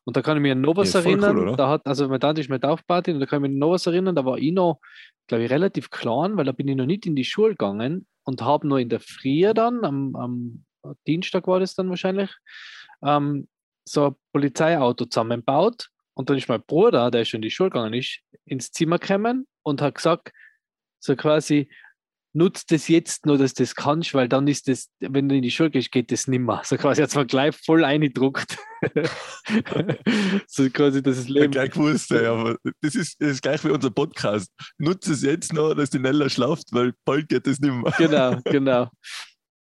Und 0.04 0.18
da 0.18 0.22
kann 0.22 0.38
ich 0.38 0.42
mich 0.44 0.52
an 0.52 0.62
noch 0.62 0.76
was 0.78 0.94
Ja, 0.94 1.00
cool, 1.02 1.08
erinnern. 1.08 1.38
oder? 1.38 1.56
da 1.56 1.70
hat, 1.70 1.86
also 1.86 2.08
meine 2.08 2.20
Tante 2.20 2.42
ist 2.42 2.50
meine 2.50 2.60
Taufpatin 2.60 3.16
und 3.16 3.20
da 3.22 3.26
kann 3.26 3.44
ich 3.44 3.50
mich 3.50 3.56
an 3.56 3.60
noch 3.60 3.72
was 3.72 3.86
erinnern. 3.88 4.16
Da 4.16 4.26
war 4.26 4.38
ich 4.38 4.52
noch, 4.52 4.80
glaube 5.28 5.44
ich, 5.46 5.52
relativ 5.52 5.90
klein, 5.90 6.38
weil 6.38 6.46
da 6.46 6.52
bin 6.52 6.68
ich 6.68 6.76
noch 6.76 6.86
nicht 6.86 7.06
in 7.06 7.16
die 7.16 7.24
Schule 7.26 7.52
gegangen 7.52 8.06
und 8.24 8.42
habe 8.42 8.68
nur 8.68 8.80
in 8.80 8.90
der 8.90 9.00
Früh 9.00 9.54
dann, 9.54 9.84
am, 9.84 10.16
am 10.16 10.66
Dienstag 11.08 11.48
war 11.48 11.60
das 11.60 11.76
dann 11.76 11.90
wahrscheinlich, 11.90 12.32
ähm, 13.04 13.48
so 13.88 14.08
ein 14.08 14.16
Polizeiauto 14.32 15.06
zusammengebaut. 15.06 15.90
Und 16.14 16.30
dann 16.30 16.38
ist 16.38 16.50
mein 16.50 16.64
Bruder, 16.64 17.12
der 17.12 17.26
schon 17.26 17.40
in 17.40 17.44
die 17.44 17.52
Schule 17.52 17.70
gegangen 17.70 17.94
ist, 17.94 18.20
ins 18.46 18.72
Zimmer 18.72 19.00
gekommen 19.00 19.48
und 19.64 19.82
hat 19.82 19.96
gesagt, 19.96 20.32
so 21.00 21.16
quasi, 21.16 21.70
nutzt 22.34 22.72
das 22.72 22.88
jetzt 22.88 23.26
nur, 23.26 23.38
dass 23.38 23.54
du 23.54 23.64
das 23.64 23.76
kannst, 23.76 24.14
weil 24.14 24.30
dann 24.30 24.48
ist 24.48 24.68
das, 24.68 24.90
wenn 25.00 25.28
du 25.30 25.36
in 25.36 25.42
die 25.42 25.52
Schule 25.52 25.72
gehst, 25.72 25.92
geht 25.92 26.12
das 26.12 26.28
nimmer. 26.28 26.62
So 26.64 26.78
quasi 26.78 27.02
hat 27.02 27.10
es 27.10 27.16
mir 27.16 27.26
gleich 27.26 27.56
voll 27.66 27.84
eingedruckt. 27.84 28.58
so 30.48 30.70
quasi, 30.70 31.02
dass 31.02 31.18
das 31.18 31.26
Ich 31.26 31.30
Leben. 31.30 31.52
gleich 31.52 31.72
gewusst, 31.72 32.12
ey, 32.12 32.26
aber 32.26 32.58
das 32.82 32.96
ist, 32.96 33.20
das 33.20 33.32
ist 33.32 33.42
gleich 33.42 33.64
wie 33.64 33.72
unser 33.72 33.92
Podcast. 33.92 34.50
Nutze 34.78 35.14
es 35.14 35.22
jetzt 35.24 35.54
noch, 35.54 35.74
dass 35.74 35.90
die 35.90 36.00
Nella 36.00 36.30
schlaft, 36.30 36.68
weil 36.72 36.94
bald 37.06 37.30
geht 37.30 37.48
das 37.48 37.60
nicht 37.60 37.74
mehr. 37.74 37.94
Genau, 37.98 38.40
genau. 38.46 38.90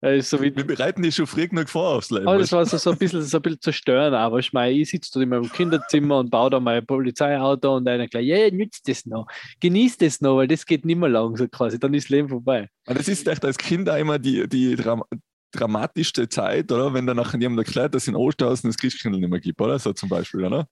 Er 0.00 0.14
ist 0.14 0.30
so 0.30 0.40
wie, 0.40 0.54
Wir 0.54 0.64
bereiten 0.64 1.02
die 1.02 1.10
schon 1.10 1.26
früh 1.26 1.48
genug 1.48 1.68
vor 1.68 1.96
aufs 1.96 2.10
Leben. 2.10 2.28
aber 2.28 2.38
das 2.38 2.52
war 2.52 2.64
so, 2.64 2.76
so 2.76 2.90
ein 2.90 2.98
bisschen, 2.98 3.22
so 3.22 3.38
ein 3.38 3.42
bisschen 3.42 3.60
zerstören, 3.60 4.14
aber 4.14 4.38
ich 4.38 4.52
meine, 4.52 4.72
ich 4.72 4.90
sitze 4.90 5.10
da 5.14 5.20
in 5.20 5.28
meinem 5.28 5.50
Kinderzimmer 5.50 6.18
und 6.18 6.30
baue 6.30 6.50
da 6.50 6.60
mein 6.60 6.86
Polizeiauto 6.86 7.76
und 7.76 7.88
einer 7.88 8.06
gleich, 8.06 8.26
ja, 8.26 8.36
yeah, 8.36 8.50
nützt 8.54 8.88
das 8.88 9.06
noch, 9.06 9.26
genießt 9.60 10.00
das 10.02 10.20
noch, 10.20 10.36
weil 10.36 10.46
das 10.46 10.64
geht 10.64 10.84
nicht 10.84 10.98
mehr 10.98 11.08
lang, 11.08 11.36
so 11.36 11.48
quasi, 11.48 11.80
dann 11.80 11.94
ist 11.94 12.04
das 12.04 12.10
Leben 12.10 12.28
vorbei. 12.28 12.68
Und 12.86 12.98
das 12.98 13.08
ist 13.08 13.26
echt 13.26 13.44
als 13.44 13.58
Kind 13.58 13.90
auch 13.90 13.96
immer 13.96 14.18
die, 14.18 14.48
die 14.48 14.76
Dram 14.76 15.02
dramatischste 15.50 16.28
Zeit, 16.28 16.70
oder? 16.70 16.92
Wenn 16.92 17.06
dann 17.06 17.16
nachher 17.16 17.40
jemand 17.40 17.66
erklärt, 17.66 17.94
dass 17.94 18.02
es 18.02 18.08
in 18.08 18.16
Osterhausen 18.16 18.68
das 18.68 18.76
Christkindl 18.76 19.18
nicht 19.18 19.30
mehr 19.30 19.40
gibt, 19.40 19.60
oder? 19.60 19.78
So 19.78 19.92
zum 19.92 20.08
Beispiel, 20.08 20.44
oder? 20.44 20.68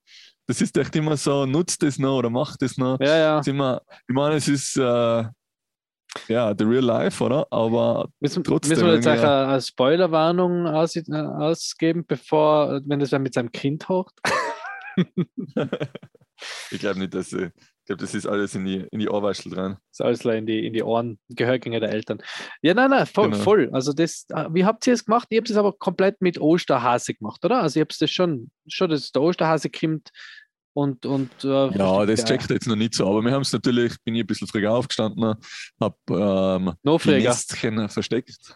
Das 0.47 0.61
ist 0.61 0.76
echt 0.76 0.95
immer 0.97 1.16
so, 1.16 1.47
nutzt 1.47 1.83
das 1.83 1.99
noch 1.99 2.18
oder 2.18 2.30
macht 2.30 2.62
das 2.62 2.76
noch. 2.76 3.00
Ja, 3.00 3.16
ja. 3.16 3.37
Das 3.38 3.47
immer, 3.47 3.80
ich 4.06 4.14
meine, 4.14 4.37
es 4.37 4.49
ist 4.49 4.76
äh, 4.76 5.25
ja 6.29 6.55
the 6.57 6.65
real 6.65 6.85
life, 6.85 7.23
oder? 7.23 7.47
Aber 7.51 8.09
Müssen, 8.21 8.45
Trotzdem, 8.45 8.71
müssen 8.71 8.87
wir 8.87 8.95
jetzt 8.95 9.09
auch 9.09 9.13
eine, 9.13 9.47
eine 9.49 9.61
Spoilerwarnung 9.61 10.67
aus, 10.67 10.97
äh, 10.97 11.03
ausgeben, 11.13 12.05
bevor, 12.07 12.81
wenn 12.85 13.01
das 13.01 13.13
wer 13.13 13.19
mit 13.19 13.35
seinem 13.35 13.53
Kind 13.53 13.89
hocht? 13.89 14.15
ich 16.71 16.79
glaube 16.79 16.99
nicht, 16.99 17.15
dass 17.15 17.33
äh, 17.33 17.51
ich 17.87 17.89
glaube, 17.89 18.03
das 18.03 18.15
ist 18.17 18.27
alles 18.27 18.53
in 18.57 18.65
die, 18.65 18.85
in 18.91 18.99
die 18.99 19.09
Ohrwaschel 19.09 19.53
dran. 19.53 19.77
Das 19.91 20.01
ist 20.01 20.25
alles 20.25 20.25
in 20.25 20.45
die, 20.45 20.67
in 20.67 20.73
die 20.73 20.83
Ohren, 20.83 21.21
Gehörgänge 21.29 21.79
der 21.79 21.91
Eltern. 21.91 22.19
Ja, 22.61 22.75
nein, 22.75 22.91
nein, 22.91 23.07
voll. 23.07 23.31
Genau. 23.31 23.45
voll. 23.45 23.71
Also 23.73 23.93
das, 23.93 24.27
äh, 24.31 24.49
wie 24.51 24.65
habt 24.65 24.85
ihr 24.89 24.95
es 24.95 25.05
gemacht? 25.05 25.29
Ihr 25.31 25.39
habt 25.39 25.49
es 25.49 25.57
aber 25.57 25.73
komplett 25.73 26.21
mit 26.21 26.41
Osterhase 26.41 27.15
gemacht, 27.15 27.45
oder? 27.45 27.63
Also 27.63 27.79
ihr 27.79 27.83
habt 27.83 28.03
das 28.03 28.11
schon, 28.11 28.51
schon 28.67 28.90
dass 28.90 29.12
der 29.12 29.23
Osterhase 29.23 29.71
kommt 29.71 30.11
und, 30.77 31.07
und 31.07 31.31
äh, 31.43 31.69
Ja, 31.79 32.05
das 32.05 32.21
ja, 32.21 32.27
checkt 32.27 32.51
jetzt 32.51 32.67
noch 32.67 32.77
nicht 32.77 32.95
so, 32.95 33.09
aber 33.09 33.23
wir 33.23 33.33
haben 33.33 33.41
es 33.41 33.53
natürlich, 33.53 33.95
bin 34.05 34.15
ich 34.15 34.25
ein 34.25 34.27
bisschen 34.27 34.47
früher 34.47 34.73
aufgestanden, 34.73 35.35
habe 35.81 35.97
ähm, 36.11 36.75
noch 36.83 37.01
die. 37.01 37.23
Nestchen 37.23 37.89
versteckt. 37.89 38.55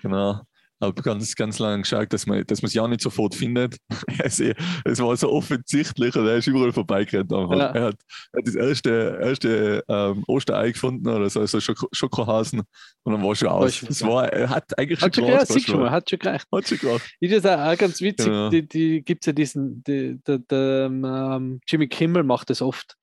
Genau. 0.00 0.42
Habe 0.80 1.02
ganz, 1.02 1.34
ganz 1.34 1.58
lange 1.58 1.82
geschaut, 1.82 2.12
dass 2.12 2.26
man 2.26 2.44
dass 2.46 2.62
man 2.62 2.68
es 2.68 2.74
ja 2.74 2.86
nicht 2.86 3.00
sofort 3.00 3.34
findet. 3.34 3.76
es, 4.18 4.38
es 4.40 5.00
war 5.00 5.16
so 5.16 5.30
offensichtlich 5.30 6.14
und 6.14 6.26
er 6.26 6.36
ist 6.36 6.46
überall 6.46 6.72
vorbeigerannt. 6.72 7.30
Ja. 7.30 7.70
Er, 7.70 7.84
hat, 7.84 7.96
er 8.32 8.38
hat 8.38 8.46
das 8.46 8.54
erste, 8.54 9.18
erste 9.20 9.84
ähm, 9.88 10.22
Osterei 10.26 10.70
gefunden 10.72 11.08
oder 11.08 11.28
so, 11.28 11.44
so 11.46 11.60
Schoko 11.60 11.88
Schokohasen 11.92 12.60
und 13.02 13.12
dann 13.12 13.22
war 13.22 13.34
schon 13.34 13.48
aus. 13.48 13.74
schon 13.74 13.88
Es 13.88 14.02
war, 14.02 14.32
er 14.32 14.50
hat 14.50 14.78
eigentlich 14.78 15.00
Hat 15.00 15.14
schon 15.14 15.26
gereicht, 15.26 15.48
gereicht, 15.48 15.68
du. 15.68 15.76
mal, 15.78 15.90
hat 15.90 16.08
schon 16.08 16.18
gereicht. 16.18 16.46
Hat 16.52 16.68
schon 16.68 16.78
gereicht. 16.78 17.16
Ich 17.20 17.30
das 17.30 17.44
auch, 17.46 17.58
auch 17.58 17.76
ganz 17.78 18.00
witzig, 18.00 18.26
Genau. 18.26 18.50
die, 18.50 18.68
die 18.68 19.02
gibt 19.02 19.22
es 19.24 19.26
ja 19.26 19.32
diesen, 19.32 19.82
die, 19.84 20.18
der, 20.26 20.38
der, 20.38 20.86
ähm, 20.86 21.60
Jimmy 21.66 21.88
Kimmel 21.88 22.22
macht 22.22 22.50
das 22.50 22.62
oft, 22.62 22.96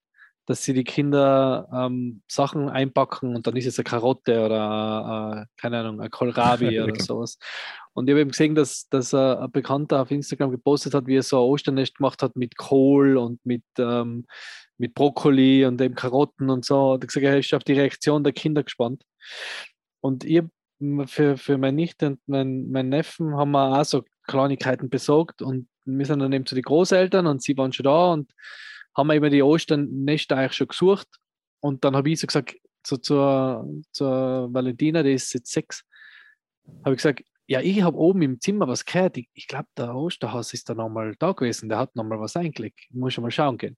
dass 0.45 0.63
sie 0.63 0.73
die 0.73 0.83
Kinder 0.83 1.67
ähm, 1.73 2.21
Sachen 2.27 2.69
einpacken 2.69 3.35
und 3.35 3.47
dann 3.47 3.55
ist 3.55 3.65
es 3.65 3.79
eine 3.79 3.83
Karotte 3.83 4.45
oder 4.45 5.45
äh, 5.47 5.61
keine 5.61 5.79
Ahnung, 5.79 6.01
ein 6.01 6.11
Kohlrabi 6.11 6.79
oder 6.81 6.91
genau. 6.91 7.03
sowas. 7.03 7.37
Und 7.93 8.07
ich 8.07 8.13
habe 8.13 8.21
eben 8.21 8.31
gesehen, 8.31 8.55
dass, 8.55 8.87
dass 8.89 9.13
äh, 9.13 9.17
ein 9.17 9.51
Bekannter 9.51 10.01
auf 10.01 10.11
Instagram 10.11 10.51
gepostet 10.51 10.93
hat, 10.93 11.07
wie 11.07 11.17
er 11.17 11.23
so 11.23 11.37
ein 11.37 11.49
Osternest 11.49 11.95
gemacht 11.95 12.21
hat 12.21 12.35
mit 12.35 12.57
Kohl 12.57 13.17
und 13.17 13.43
mit, 13.45 13.63
ähm, 13.79 14.25
mit 14.77 14.93
Brokkoli 14.93 15.65
und 15.65 15.81
eben 15.81 15.95
Karotten 15.95 16.49
und 16.49 16.65
so. 16.65 16.93
Und 16.93 17.03
ich 17.03 17.07
gesagt, 17.07 17.25
er 17.25 17.39
ist 17.39 17.53
auf 17.53 17.63
die 17.63 17.73
Reaktion 17.73 18.23
der 18.23 18.33
Kinder 18.33 18.63
gespannt. 18.63 19.03
Und 20.01 20.23
ich 20.25 20.43
für, 21.07 21.37
für 21.37 21.57
meine 21.57 21.75
Nichte 21.75 22.07
und 22.07 22.27
meinen 22.27 22.71
mein 22.71 22.89
Neffen 22.89 23.35
haben 23.35 23.51
wir 23.51 23.79
auch 23.79 23.85
so 23.85 24.03
Kleinigkeiten 24.27 24.89
besorgt 24.89 25.41
und 25.41 25.67
wir 25.85 26.05
sind 26.05 26.19
dann 26.19 26.33
eben 26.33 26.45
zu 26.45 26.55
den 26.55 26.63
Großeltern 26.63 27.27
und 27.27 27.41
sie 27.41 27.57
waren 27.57 27.71
schon 27.71 27.85
da 27.85 28.11
und 28.11 28.31
haben 28.95 29.11
eben 29.11 29.31
die 29.31 29.43
Osternester 29.43 30.37
eigentlich 30.37 30.53
schon 30.53 30.67
gesucht. 30.67 31.07
Und 31.59 31.83
dann 31.83 31.95
habe 31.95 32.09
ich 32.09 32.19
so 32.19 32.27
gesagt, 32.27 32.55
so 32.85 32.97
zur, 32.97 33.67
Valentina, 33.99 35.03
die 35.03 35.13
ist 35.13 35.33
jetzt 35.33 35.51
sechs, 35.51 35.83
habe 36.83 36.91
ich 36.91 36.97
gesagt, 36.97 37.23
ja, 37.47 37.61
ich 37.61 37.83
habe 37.83 37.97
oben 37.97 38.23
im 38.23 38.41
Zimmer 38.41 38.67
was 38.67 38.85
gehört. 38.85 39.17
Ich, 39.17 39.29
ich 39.33 39.47
glaube, 39.47 39.67
der 39.77 39.95
Osterhaus 39.95 40.53
ist 40.53 40.67
da 40.67 40.73
nochmal 40.73 41.15
da 41.19 41.31
gewesen. 41.31 41.69
Der 41.69 41.77
hat 41.77 41.95
nochmal 41.95 42.19
was 42.19 42.35
eingelegt. 42.35 42.79
Ich 42.89 42.95
muss 42.95 43.13
schon 43.13 43.21
mal 43.21 43.29
schauen 43.29 43.59
gehen. 43.59 43.77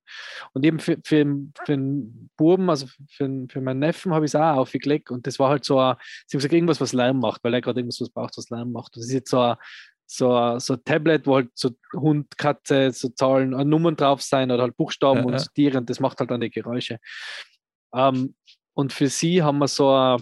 Und 0.53 0.65
eben 0.65 0.79
für, 0.79 0.97
für, 1.03 1.25
für 1.65 1.71
den 1.73 2.29
Buben, 2.37 2.69
also 2.69 2.87
für, 3.09 3.45
für 3.49 3.59
meinen 3.59 3.79
Neffen, 3.79 4.13
habe 4.13 4.25
ich 4.25 4.31
es 4.31 4.35
auch 4.35 4.57
aufgelegt. 4.57 5.11
Und 5.11 5.27
das 5.27 5.37
war 5.37 5.49
halt 5.49 5.65
so, 5.65 5.79
ein, 5.79 5.97
sie 6.27 6.35
haben 6.35 6.39
gesagt, 6.39 6.53
irgendwas, 6.53 6.79
was 6.79 6.93
Lärm 6.93 7.19
macht, 7.19 7.43
weil 7.43 7.53
er 7.53 7.61
gerade 7.61 7.81
irgendwas 7.81 7.99
was 7.99 8.09
braucht, 8.09 8.37
was 8.37 8.49
Lärm 8.49 8.71
macht. 8.71 8.95
Das 8.95 9.03
ist 9.03 9.11
jetzt 9.11 9.31
so 9.31 9.39
ein, 9.41 9.57
so, 10.07 10.33
ein- 10.35 10.59
so 10.59 10.75
Tablet, 10.77 11.27
wo 11.27 11.35
halt 11.35 11.49
so 11.53 11.71
Hund, 11.93 12.37
Katze, 12.37 12.91
so 12.91 13.09
Zahlen, 13.09 13.53
äh, 13.53 13.63
Nummern 13.65 13.95
drauf 13.95 14.21
sein 14.21 14.49
oder 14.49 14.63
halt 14.63 14.77
Buchstaben 14.77 15.19
Ja, 15.19 15.25
und 15.25 15.33
ja. 15.33 15.39
so 15.39 15.49
Tiere. 15.53 15.77
Und 15.77 15.89
das 15.89 15.99
macht 15.99 16.19
halt 16.19 16.31
dann 16.31 16.41
die 16.41 16.49
Geräusche. 16.49 16.97
Ähm, 17.93 18.33
und 18.73 18.93
für 18.93 19.07
sie 19.09 19.43
haben 19.43 19.59
wir 19.59 19.67
so 19.67 19.91
ein, 19.91 20.21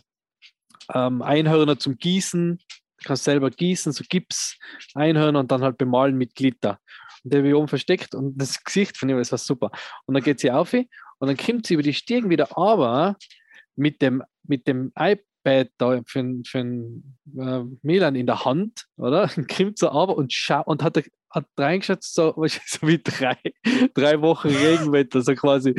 ähm, 0.94 1.22
Einhörner 1.22 1.78
zum 1.80 1.98
Gießen. 1.98 2.58
Du 2.58 3.08
kannst 3.08 3.24
selber 3.26 3.50
gießen, 3.52 3.92
so 3.92 4.04
Gips, 4.10 4.58
Einhörner 4.96 5.40
und 5.40 5.52
dann 5.52 5.62
halt 5.62 5.78
bemalen 5.78 6.16
mit 6.18 6.34
Glitter. 6.34 6.80
Und 7.24 7.34
der 7.34 7.40
habe 7.40 7.50
ich 7.50 7.54
oben 7.56 7.68
versteckt 7.68 8.16
und 8.16 8.36
das 8.38 8.64
Gesicht 8.64 8.98
von 8.98 9.10
ihm, 9.10 9.18
das 9.18 9.32
war 9.32 9.38
super. 9.38 9.72
Und 10.06 10.16
dann 10.16 10.24
geht 10.24 10.40
sie 10.40 10.50
auf 10.52 10.74
und 10.74 10.88
dann 11.20 11.38
kommt 11.38 11.68
sie 11.68 11.76
über 11.76 11.84
die 11.84 11.94
Stirn 11.94 12.30
wieder, 12.30 12.58
aber 12.58 13.16
mit 13.76 14.02
dem, 14.02 14.24
mit 14.44 14.68
dem 14.68 14.92
iPad 14.98 15.20
da 15.78 16.02
für, 16.06 16.42
für 16.46 16.60
äh, 16.60 17.64
Milan 17.82 18.16
in 18.16 18.26
der 18.26 18.46
Hand, 18.46 18.88
oder? 18.98 19.30
Kommt 19.56 19.78
so 19.78 19.90
aber 19.90 20.18
und, 20.18 20.34
schau 20.34 20.64
und 20.66 20.84
hat, 20.84 21.02
hat 21.36 21.46
reingeschaut, 21.58 22.04
so, 22.04 22.34
so 22.66 22.88
wie 22.88 23.02
drei, 23.02 23.38
drei 23.94 24.22
Wochen 24.22 24.48
Regenwetter, 24.48 25.22
so 25.22 25.36
quasi, 25.36 25.76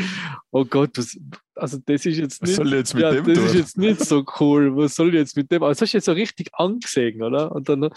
oh 0.50 0.64
Gott, 0.64 0.90
was, 0.96 1.18
also 1.56 1.78
das 1.84 2.04
ist 2.04 2.18
jetzt 2.18 2.42
Was 2.42 2.48
nicht 2.50 2.56
soll 2.56 2.74
jetzt 2.74 2.94
mit 2.94 3.02
ja, 3.02 3.12
dem 3.12 3.24
das 3.24 3.34
tun? 3.38 3.46
ist 3.46 3.54
jetzt 3.54 3.78
nicht 3.78 4.00
so 4.00 4.24
cool. 4.38 4.76
Was 4.76 4.94
soll 4.94 5.08
ich 5.08 5.14
jetzt 5.14 5.36
mit 5.36 5.50
dem? 5.50 5.62
Aber 5.62 5.70
das 5.70 5.80
hast 5.80 5.94
du 5.94 5.96
jetzt 5.96 6.04
so 6.04 6.12
richtig 6.12 6.50
angesehen, 6.52 7.22
oder? 7.22 7.50
Und 7.52 7.68
dann 7.68 7.88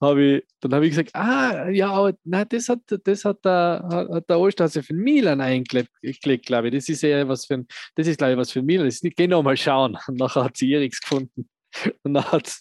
habe 0.00 0.24
ich, 0.24 0.44
dann 0.60 0.74
habe 0.74 0.86
ich 0.86 0.92
gesagt, 0.92 1.14
ah, 1.14 1.68
ja, 1.68 1.90
aber 1.90 2.14
nein, 2.24 2.46
das 2.48 2.68
hat, 2.68 2.80
das 2.86 3.24
hat 3.24 3.44
der, 3.44 4.08
hat 4.12 4.30
der 4.30 4.38
Osterhase 4.38 4.82
für 4.82 4.94
Milan 4.94 5.40
eingelegt, 5.40 5.90
glaube 6.46 6.68
ich. 6.68 6.74
Das 6.74 6.88
ist 6.88 7.02
eher 7.02 7.28
was 7.28 7.46
für 7.46 7.54
ein, 7.54 7.66
das 7.96 8.06
ist, 8.06 8.18
glaube 8.18 8.34
ich, 8.34 8.38
was 8.38 8.52
für 8.52 8.62
Milan. 8.62 8.86
Das 8.86 8.96
ist 8.96 9.04
nicht, 9.04 9.16
geh 9.16 9.26
noch 9.26 9.42
mal 9.42 9.56
schauen. 9.56 9.98
Und 10.06 10.16
nachher 10.18 10.44
hat 10.44 10.56
sie 10.56 10.72
Eriks 10.72 11.00
gefunden. 11.00 11.48
Und 12.04 12.14
dann 12.14 12.24
hat 12.30 12.60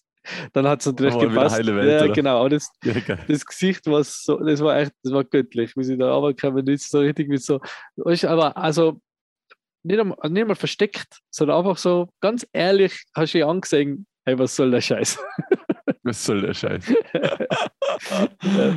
dann 0.53 0.67
hat 0.67 0.81
es 0.81 0.85
natürlich 0.85 1.13
Aber 1.13 1.23
wieder 1.23 1.33
gepasst. 1.33 1.55
heile 1.55 1.75
Welt, 1.75 1.89
ja, 1.89 2.05
oder? 2.05 2.13
genau. 2.13 2.39
Aber 2.39 2.49
das, 2.49 2.69
Ja, 2.83 2.93
das 3.27 3.45
Gesicht 3.45 3.85
war 3.87 4.03
so, 4.03 4.37
das 4.37 4.61
war 4.61 4.77
echt, 4.79 4.91
das 5.03 5.13
war 5.13 5.23
göttlich, 5.23 5.75
wie 5.77 5.83
sie 5.83 5.97
da 5.97 6.13
runterkamen, 6.13 6.65
nicht 6.65 6.83
so 6.83 6.99
richtig 6.99 7.29
mit 7.29 7.41
so, 7.43 7.59
aber 8.23 8.57
also 8.57 8.99
nicht 9.83 9.99
einmal, 9.99 10.17
nicht 10.29 10.41
einmal 10.41 10.55
versteckt, 10.55 11.19
sondern 11.29 11.57
einfach 11.59 11.77
so 11.77 12.09
ganz 12.19 12.45
ehrlich 12.53 13.03
hast 13.15 13.33
du 13.33 13.37
ihr 13.39 13.47
angesehen, 13.47 14.05
hey, 14.25 14.37
was 14.37 14.55
soll 14.55 14.71
der 14.71 14.81
Scheiß? 14.81 15.17
Was 16.03 16.23
soll 16.23 16.41
der 16.41 16.53
Scheiß? 16.53 16.85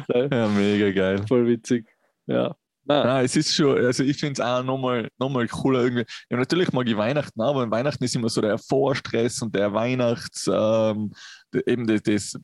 Ja, 0.08 0.48
mega 0.48 0.90
geil. 0.90 1.24
voll 1.28 1.46
witzig. 1.46 1.86
Ja. 2.26 2.56
Na, 2.84 3.04
Nein, 3.04 3.24
es 3.24 3.36
ist 3.36 3.54
schon, 3.54 3.76
also 3.76 4.02
ich 4.02 4.18
finde 4.18 4.32
es 4.34 4.40
auch 4.40 4.62
nochmal 4.62 5.08
noch 5.18 5.28
mal 5.28 5.46
cooler 5.46 5.82
irgendwie. 5.82 6.04
Ja, 6.30 6.36
natürlich 6.38 6.72
mag 6.72 6.88
ich 6.88 6.96
Weihnachten, 6.96 7.40
auch, 7.40 7.50
aber 7.50 7.70
Weihnachten 7.70 8.02
ist 8.04 8.16
immer 8.16 8.28
so 8.28 8.40
der 8.40 8.58
Vorstress 8.58 9.42
und 9.42 9.54
der 9.54 9.72
Weihnachts, 9.72 10.48
ähm, 10.52 11.12
eben 11.66 11.86
das, 11.86 12.02
das 12.02 12.34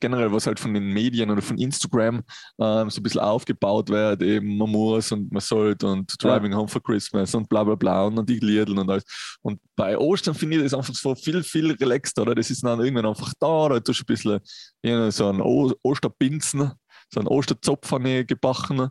generell, 0.00 0.32
was 0.32 0.46
halt 0.46 0.60
von 0.60 0.74
den 0.74 0.92
Medien 0.92 1.30
oder 1.30 1.42
von 1.42 1.58
Instagram 1.58 2.22
ähm, 2.60 2.90
so 2.90 3.00
ein 3.00 3.02
bisschen 3.02 3.20
aufgebaut 3.20 3.88
wird, 3.88 4.22
eben 4.22 4.56
man 4.56 4.70
muss 4.70 5.12
und 5.12 5.32
man 5.32 5.40
sollte 5.40 5.86
und 5.86 6.14
Ja. 6.22 6.38
Driving 6.38 6.54
Home 6.54 6.68
for 6.68 6.82
Christmas 6.82 7.34
und 7.34 7.48
bla 7.48 7.64
bla 7.64 7.74
bla 7.74 8.04
und 8.04 8.16
dann 8.16 8.26
die 8.26 8.38
Liedl 8.38 8.78
und 8.78 8.88
alles. 8.88 9.04
Und 9.42 9.60
bei 9.76 9.98
Ostern 9.98 10.34
finde 10.34 10.56
ich 10.56 10.62
das 10.62 10.74
einfach 10.74 10.94
so 10.94 11.14
viel, 11.14 11.42
viel 11.42 11.72
relaxter, 11.72 12.22
oder? 12.22 12.34
Das 12.34 12.50
ist 12.50 12.64
dann 12.64 12.80
irgendwann 12.80 13.06
einfach 13.06 13.32
da, 13.38 13.68
da 13.68 13.80
tust 13.80 14.00
du 14.00 14.04
ein 14.04 14.06
bisschen 14.06 14.40
ja, 14.82 15.10
so 15.10 15.28
einen 15.28 15.40
o 15.40 15.72
Osterpinzen, 15.82 16.72
so 17.12 17.20
einen 17.20 17.28
Osterzopf 17.28 17.90
habe 17.90 18.08
ich 18.08 18.26
gebacken 18.26 18.90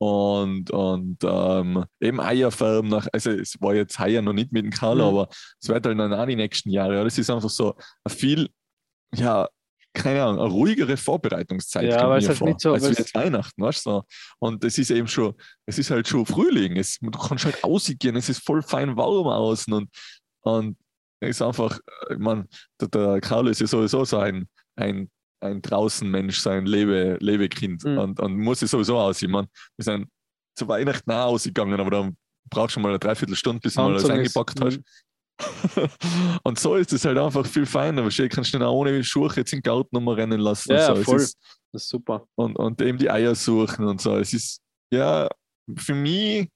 und, 0.00 0.70
und 0.70 1.18
ähm, 1.24 1.84
eben 2.00 2.20
Eierfärben 2.20 2.88
nach, 2.90 3.06
also 3.12 3.30
es 3.32 3.60
war 3.60 3.74
jetzt 3.74 3.98
heuer 3.98 4.22
noch 4.22 4.32
nicht 4.32 4.50
mit 4.50 4.64
dem 4.64 4.70
Karl, 4.70 4.96
Mhm. 4.96 5.02
aber 5.02 5.28
es 5.60 5.68
wird 5.68 5.84
halt 5.86 5.98
dann 5.98 6.14
auch 6.14 6.26
die 6.26 6.36
nächsten 6.36 6.70
Jahre. 6.70 6.94
Ja. 6.96 7.04
Das 7.04 7.18
ist 7.18 7.28
einfach 7.28 7.50
so 7.50 7.74
ein 8.04 8.10
viel, 8.10 8.48
ja, 9.14 9.46
keine 9.92 10.22
Ahnung, 10.24 10.40
eine 10.40 10.50
ruhigere 10.50 10.96
Vorbereitungszeit. 10.96 11.84
Ja, 11.84 11.98
kommt 12.06 12.22
mir 12.22 12.28
halt 12.28 12.38
vor, 12.38 12.48
nicht 12.48 12.60
so- 12.60 12.72
als 12.72 12.88
jetzt 12.96 13.14
Weihnachten, 13.14 13.60
weißt 13.62 13.84
du? 13.86 13.90
So. 13.90 14.04
Und 14.38 14.64
es 14.64 14.78
ist 14.78 14.90
eben 14.90 15.08
schon, 15.08 15.34
es 15.66 15.78
ist 15.78 15.90
halt 15.90 16.08
schon 16.08 16.24
Frühling, 16.24 16.76
es, 16.78 16.96
du 17.00 17.10
kannst 17.10 17.44
halt 17.44 17.62
ausgehen, 17.62 18.16
es 18.16 18.28
ist 18.30 18.42
voll 18.44 18.62
fein 18.62 18.96
warm 18.96 19.26
außen 19.26 19.72
und, 19.74 19.90
und 20.42 20.78
es 21.20 21.30
ist 21.30 21.42
einfach, 21.42 21.78
ich 22.08 22.16
meine, 22.18 22.46
der, 22.80 22.88
der 22.88 23.20
Karl 23.20 23.48
ist 23.48 23.60
ja 23.60 23.66
sowieso 23.66 24.04
so 24.06 24.16
ein, 24.18 24.48
ein, 24.76 25.10
ein 25.40 25.62
Draußenmensch, 25.62 26.38
so 26.38 26.50
ein 26.50 26.66
Lebe, 26.66 27.16
Lebekind 27.20 27.84
Mhm. 27.84 27.98
und, 27.98 28.20
und 28.20 28.36
muss 28.38 28.62
es 28.62 28.70
sowieso 28.70 28.98
aussehen. 28.98 29.30
Man, 29.30 29.46
wir 29.76 29.84
sind 29.84 30.06
zu 30.56 30.68
Weihnachten 30.68 31.10
auch 31.10 31.32
ausgegangen, 31.32 31.80
aber 31.80 31.90
dann 31.90 32.16
brauchst 32.50 32.76
du 32.76 32.80
mal 32.80 32.90
eine 32.90 32.98
Dreiviertelstunde, 32.98 33.60
bis 33.60 33.74
du 33.74 33.80
mal 33.80 33.90
alles 33.92 34.02
ist- 34.04 34.10
eingepackt 34.10 34.60
hast. 34.60 34.80
und 36.42 36.58
so 36.58 36.74
ist 36.76 36.92
es 36.92 37.04
halt 37.04 37.16
einfach 37.16 37.46
viel 37.46 37.64
feiner. 37.64 38.02
du 38.08 38.28
kannst 38.28 38.52
du 38.52 38.58
dann 38.58 38.68
auch 38.68 38.74
ohne 38.74 39.02
Schuhe 39.02 39.30
jetzt 39.36 39.52
in 39.52 39.58
den 39.60 39.62
Garten 39.62 39.88
nochmal 39.92 40.16
rennen 40.16 40.40
lassen. 40.40 40.72
Ja, 40.72 40.90
und, 40.90 40.96
so. 40.98 41.04
Voll. 41.04 41.16
ist, 41.16 41.38
das 41.72 41.82
ist 41.84 41.88
super. 41.88 42.26
und, 42.34 42.56
und 42.56 42.82
eben 42.82 42.98
die 42.98 43.10
Eier 43.10 43.34
suchen 43.34 43.86
und 43.86 44.00
so. 44.00 44.16
Es 44.16 44.32
ist, 44.34 44.60
ja, 44.92 45.28
für 45.76 45.94
mich, 45.94 46.48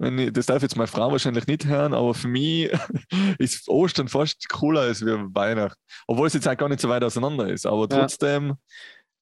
ich, 0.00 0.32
das 0.32 0.46
darf 0.46 0.62
jetzt 0.62 0.76
meine 0.76 0.86
Frau 0.86 1.10
wahrscheinlich 1.10 1.46
nicht 1.46 1.66
hören, 1.66 1.92
aber 1.94 2.14
für 2.14 2.28
mich 2.28 2.70
ist 3.38 3.68
Ostern 3.68 4.08
fast 4.08 4.48
cooler 4.48 4.82
als 4.82 5.04
wie 5.04 5.10
Weihnachten. 5.34 5.80
Obwohl 6.06 6.26
es 6.28 6.34
jetzt 6.34 6.48
auch 6.48 6.56
gar 6.56 6.68
nicht 6.68 6.80
so 6.80 6.88
weit 6.88 7.02
auseinander 7.04 7.48
ist. 7.48 7.66
Aber 7.66 7.88
trotzdem 7.88 8.54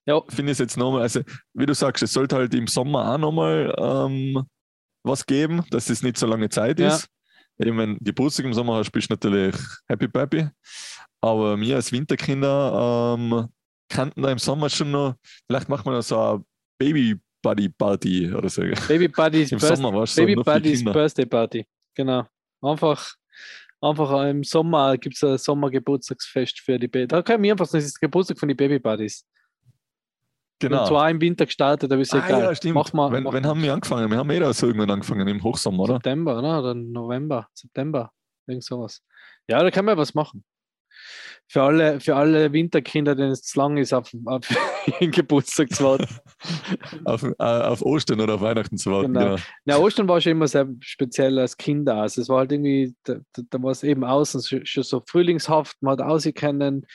Ja, 0.06 0.22
finde 0.28 0.52
ich 0.52 0.56
es 0.56 0.58
jetzt 0.60 0.76
nochmal, 0.76 1.02
also 1.02 1.20
wie 1.54 1.66
du 1.66 1.74
sagst, 1.74 2.02
es 2.02 2.12
sollte 2.12 2.36
halt 2.36 2.54
im 2.54 2.66
Sommer 2.66 3.12
auch 3.12 3.18
nochmal 3.18 3.74
ähm, 3.78 4.44
was 5.02 5.24
geben, 5.26 5.64
dass 5.70 5.88
es 5.90 6.02
nicht 6.02 6.18
so 6.18 6.26
lange 6.26 6.48
Zeit 6.48 6.78
Ja. 6.78 6.88
ist. 6.88 7.08
Eben, 7.58 7.78
wenn 7.78 7.94
du 7.94 8.04
Geburtstag 8.04 8.44
im 8.44 8.52
Sommer 8.54 8.76
hast, 8.76 8.90
bist 8.90 9.08
du 9.08 9.14
natürlich 9.14 9.56
happy 9.88 10.08
baby. 10.08 10.48
Aber 11.22 11.58
wir 11.58 11.76
als 11.76 11.90
Winterkinder 11.90 13.16
ähm, 13.18 13.48
kannten 13.88 14.22
da 14.22 14.30
im 14.30 14.38
Sommer 14.38 14.68
schon 14.68 14.90
noch, 14.90 15.14
vielleicht 15.46 15.68
machen 15.68 15.86
wir 15.86 15.92
noch 15.92 16.02
so 16.02 16.20
eine 16.20 16.44
Baby 16.78 17.18
Buddy 17.46 17.68
Party 17.68 18.32
oder 18.34 18.48
so. 18.48 18.62
Baby 18.88 19.08
Buddies 19.08 19.52
Im 19.52 19.58
Birth- 19.58 19.76
Sommer 19.76 19.92
warst 19.92 20.16
Baby 20.16 20.34
Buddies 20.36 20.78
Kinder. 20.78 20.92
Birthday 20.92 21.26
Party. 21.26 21.66
Genau. 21.94 22.24
Einfach, 22.60 23.14
einfach 23.80 24.24
im 24.28 24.42
Sommer 24.42 24.96
gibt 24.98 25.14
es 25.16 25.22
ein 25.24 25.38
Sommergeburtstagsfest 25.38 26.60
für 26.60 26.78
die 26.78 26.88
Baby. 26.88 27.06
Da 27.08 27.22
können 27.22 27.42
wir 27.42 27.52
einfach, 27.52 27.66
das 27.68 27.84
ist 27.84 28.00
Geburtstag 28.00 28.38
von 28.38 28.48
den 28.48 28.56
Baby 28.56 28.78
Buddies. 28.78 29.24
Und 30.62 30.70
Genau. 30.70 30.86
zwar 30.86 31.10
im 31.10 31.20
Winter 31.20 31.44
gestartet, 31.44 31.92
aber 31.92 32.00
ist 32.00 32.14
Ah, 32.14 32.24
egal. 32.26 32.40
ja, 32.44 32.54
stimmt. 32.54 32.74
Mach 32.76 32.90
mal, 32.94 33.12
wenn, 33.12 33.24
mach 33.24 33.32
wenn 33.34 33.46
haben 33.46 33.62
wir 33.62 33.74
angefangen? 33.74 34.10
Wir 34.10 34.16
haben 34.16 34.30
eh 34.30 34.38
da 34.40 34.52
so 34.54 34.66
irgendwann 34.66 34.90
angefangen 34.90 35.28
im 35.28 35.42
Hochsommer, 35.42 35.82
oder? 35.82 35.94
September, 35.96 36.38
oder? 36.38 36.58
Oder 36.60 36.74
November, 36.74 37.46
September, 37.52 38.10
irgend 38.46 38.64
sowas. 38.64 39.02
Ja, 39.48 39.62
da 39.62 39.70
kann 39.70 39.84
man 39.84 39.98
was 39.98 40.14
machen. 40.14 40.44
Für 41.48 41.62
alle, 41.62 42.00
für 42.00 42.16
alle 42.16 42.52
Winterkinder, 42.52 43.14
denen 43.14 43.30
es 43.30 43.42
zu 43.42 43.58
lang 43.58 43.76
ist, 43.76 43.92
auf, 43.92 44.12
auf 44.24 44.46
ihren 45.00 45.12
Geburtstag 45.12 45.72
zu 45.72 45.84
warten. 45.84 46.06
Auf, 47.04 47.22
äh, 47.22 47.34
auf 47.38 47.82
Ostern 47.82 48.20
oder 48.20 48.34
auf 48.34 48.40
Weihnachten 48.40 48.76
zu 48.76 48.90
warten. 48.90 49.14
Genau. 49.14 49.36
Genau. 49.36 49.42
Ja, 49.64 49.78
Ostern 49.78 50.08
war 50.08 50.20
schon 50.20 50.32
immer 50.32 50.48
sehr 50.48 50.68
speziell 50.80 51.38
als 51.38 51.56
Kind. 51.56 51.88
Also 51.88 52.20
es 52.20 52.28
war 52.28 52.38
halt 52.38 52.52
irgendwie, 52.52 52.94
da, 53.04 53.16
da, 53.32 53.62
war 53.62 53.70
es 53.70 53.82
eben 53.82 54.04
außen 54.04 54.42
schon, 54.42 54.82
so 54.82 55.02
frühlingshaft, 55.06 55.76
man 55.80 55.92
hat 55.92 56.02
ausgekennen. 56.02 56.86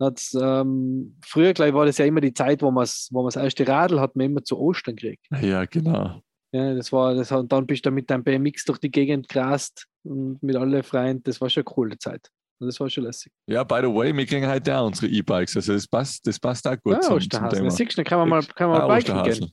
Ähm, 0.00 1.16
früher 1.24 1.52
gleich 1.52 1.72
war 1.74 1.86
das 1.86 1.98
ja 1.98 2.06
immer 2.06 2.20
die 2.20 2.34
Zeit, 2.34 2.62
wo 2.62 2.70
man 2.70 2.88
wo 3.10 3.24
das 3.24 3.36
erste 3.36 3.66
Radl 3.68 4.00
hat 4.00 4.16
man 4.16 4.26
immer 4.26 4.42
zu 4.42 4.58
Ostern 4.58 4.96
gekriegt. 4.96 5.26
Ja, 5.40 5.64
genau. 5.64 6.22
Ja, 6.52 6.74
das 6.74 6.92
war, 6.92 7.14
das, 7.14 7.30
und 7.30 7.52
dann 7.52 7.66
bist 7.66 7.84
du 7.84 7.90
mit 7.90 8.08
deinem 8.10 8.24
BMX 8.24 8.64
durch 8.64 8.78
die 8.78 8.90
Gegend 8.90 9.28
gerast 9.28 9.86
und 10.02 10.42
mit 10.42 10.56
allen 10.56 10.82
Freunden, 10.82 11.22
das 11.24 11.40
war 11.40 11.50
schon 11.50 11.62
eine 11.62 11.74
coole 11.74 11.98
Zeit. 11.98 12.30
Das 12.60 12.80
war 12.80 12.90
schon 12.90 13.04
lässig. 13.04 13.32
Ja, 13.46 13.62
by 13.62 13.76
the 13.82 13.86
way, 13.86 14.14
wir 14.16 14.26
kriegen 14.26 14.46
heute 14.48 14.76
auch 14.76 14.86
unsere 14.88 15.06
E-Bikes. 15.06 15.54
Also 15.56 15.72
das 15.74 15.86
passt, 15.86 16.26
das 16.26 16.40
passt 16.40 16.66
auch 16.66 16.76
gut 16.82 16.94
Ja, 16.94 17.00
zum, 17.00 17.08
zum 17.10 17.16
Osterhasen. 17.18 17.50
Thema. 17.56 17.64
Das 17.66 17.76
siehst 17.76 17.92
du, 17.92 17.96
da 17.96 18.04
kann 18.04 18.18
man 18.18 18.28
mal, 18.28 18.42
kann 18.54 18.70
man 18.70 18.80
Ah, 18.82 18.88
mal 18.88 18.98
biken 18.98 19.22
gehen. 19.22 19.52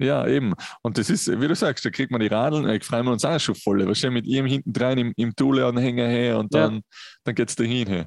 Ja, 0.00 0.26
eben. 0.28 0.54
Und 0.82 0.96
das 0.96 1.10
ist, 1.10 1.28
wie 1.40 1.48
du 1.48 1.54
sagst, 1.56 1.84
da 1.84 1.90
kriegt 1.90 2.12
man 2.12 2.20
die 2.20 2.28
Radeln, 2.28 2.68
ich 2.68 2.84
freuen 2.84 3.04
wir 3.06 3.12
uns 3.12 3.24
auch 3.24 3.40
schon 3.40 3.54
voll. 3.56 3.84
Wahrscheinlich 3.86 4.22
mit 4.22 4.32
ihm 4.32 4.46
hinten 4.46 4.72
dran 4.72 4.96
im, 4.98 5.12
im 5.16 5.34
Tool-Anhänger 5.34 6.06
her 6.06 6.38
und 6.38 6.54
Ja. 6.54 6.68
dann, 6.68 6.82
dann 7.24 7.34
geht 7.34 7.48
es 7.48 7.56
dahin. 7.56 7.88
Hey. 7.88 8.04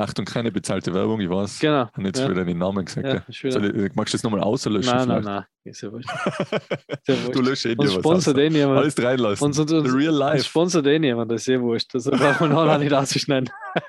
Achtung, 0.00 0.24
keine 0.26 0.52
bezahlte 0.52 0.94
Werbung, 0.94 1.20
ich 1.20 1.28
weiß. 1.28 1.58
Genau. 1.58 1.82
Ich 1.82 1.92
habe 1.92 2.06
jetzt 2.06 2.20
Ja. 2.20 2.30
wieder 2.30 2.44
den 2.44 2.56
Namen 2.58 2.84
gesagt. 2.84 3.04
Ja, 3.06 3.50
Soll 3.50 3.64
ich, 3.86 3.94
magst 3.96 4.14
du 4.14 4.16
das 4.16 4.22
nochmal 4.22 4.40
auslöschen? 4.42 4.94
nein, 4.96 5.08
nein, 5.08 5.22
vielleicht? 5.22 5.26
nein. 5.26 5.44
Ist 5.64 5.80
ja 5.82 5.90
wurscht. 5.92 6.08
Ist 6.88 7.08
ja 7.08 7.14
Du 7.16 7.26
wurscht. 7.34 7.48
löscht 7.48 7.66
eh 7.66 7.74
dir 7.74 7.78
was 7.88 7.92
sponsert 7.94 8.36
aus. 8.36 8.40
eh 8.42 8.50
niemand. 8.50 8.78
Alles 8.78 9.02
reinlassen. 9.02 9.44
Und, 9.44 9.58
und, 9.58 9.68
The 9.68 9.74
und, 9.76 9.86
real 9.92 10.12
Das 10.12 10.18
life. 10.34 10.44
sponsert 10.44 10.86
eh 10.86 10.98
niemand, 11.00 11.32
das 11.32 11.42
ist 11.42 11.48
eh 11.48 11.60
wurscht. 11.60 11.92
Also 11.94 12.12
braucht 12.12 12.40
man 12.40 12.52
auch 12.52 12.78
nicht 12.78 12.92
auszuschneiden. 12.94 13.50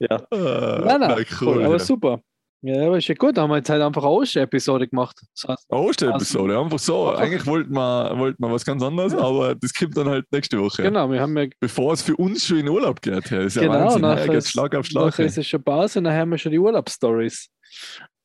ja. 0.00 0.16
Äh, 0.30 0.84
Nein, 0.84 1.00
nein, 1.00 1.00
na, 1.00 1.16
cool, 1.16 1.26
cool. 1.56 1.64
aber 1.64 1.78
super. 1.78 2.20
Ja, 2.62 2.86
aber 2.86 2.98
ist 2.98 3.08
ja 3.08 3.14
gut, 3.14 3.38
da 3.38 3.42
haben 3.42 3.50
wir 3.50 3.56
jetzt 3.56 3.70
halt 3.70 3.80
einfach 3.80 4.02
eine 4.02 4.10
Oster-Episode 4.12 4.86
gemacht. 4.86 5.18
Das 5.34 5.48
heißt, 5.48 5.66
Oster-Episode, 5.70 6.58
einfach 6.60 6.78
so. 6.78 7.08
Einfach- 7.08 7.22
Eigentlich 7.22 7.46
wollten 7.46 7.72
wir, 7.72 8.12
wollten 8.18 8.42
wir 8.44 8.52
was 8.52 8.66
ganz 8.66 8.82
anderes, 8.82 9.14
aber 9.14 9.54
das 9.54 9.72
kommt 9.72 9.96
dann 9.96 10.08
halt 10.08 10.26
nächste 10.30 10.60
Woche. 10.60 10.82
Genau, 10.82 11.10
wir 11.10 11.20
haben 11.22 11.36
ja 11.38 11.46
Bevor 11.58 11.94
es 11.94 12.02
für 12.02 12.16
uns 12.16 12.46
schon 12.46 12.58
in 12.58 12.68
Urlaub 12.68 13.00
geht. 13.00 13.30
Ja, 13.30 13.40
ist 13.40 13.56
ja 13.56 13.62
genau, 13.62 13.74
Wahnsinn. 13.86 14.02
nachher, 14.02 14.34
ist, 14.34 14.50
Schlag 14.50 14.74
auf 14.76 14.84
Schlag. 14.84 15.06
nachher 15.06 15.24
ist 15.24 15.38
es 15.38 15.46
schon 15.46 15.62
Pause 15.62 16.00
und 16.00 16.04
dann 16.04 16.14
haben 16.14 16.30
wir 16.30 16.36
schon 16.38 16.52
die 16.52 16.58
Urlaubsstories. 16.58 17.48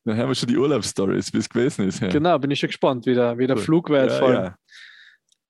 Dann 0.04 0.18
haben 0.18 0.28
wir 0.28 0.34
schon 0.34 0.48
die 0.48 0.56
Urlaubsstories, 0.58 1.32
wie 1.32 1.38
es 1.38 1.48
gewesen 1.48 1.88
ist. 1.88 2.00
Ja. 2.00 2.08
Genau, 2.08 2.38
bin 2.38 2.50
ich 2.50 2.60
schon 2.60 2.68
gespannt, 2.68 3.06
wie 3.06 3.14
der, 3.14 3.38
wie 3.38 3.46
der 3.46 3.56
Cool. 3.56 3.62
Flug 3.62 3.88
wird. 3.88 4.10
Ja, 4.20 4.32
ja. 4.32 4.54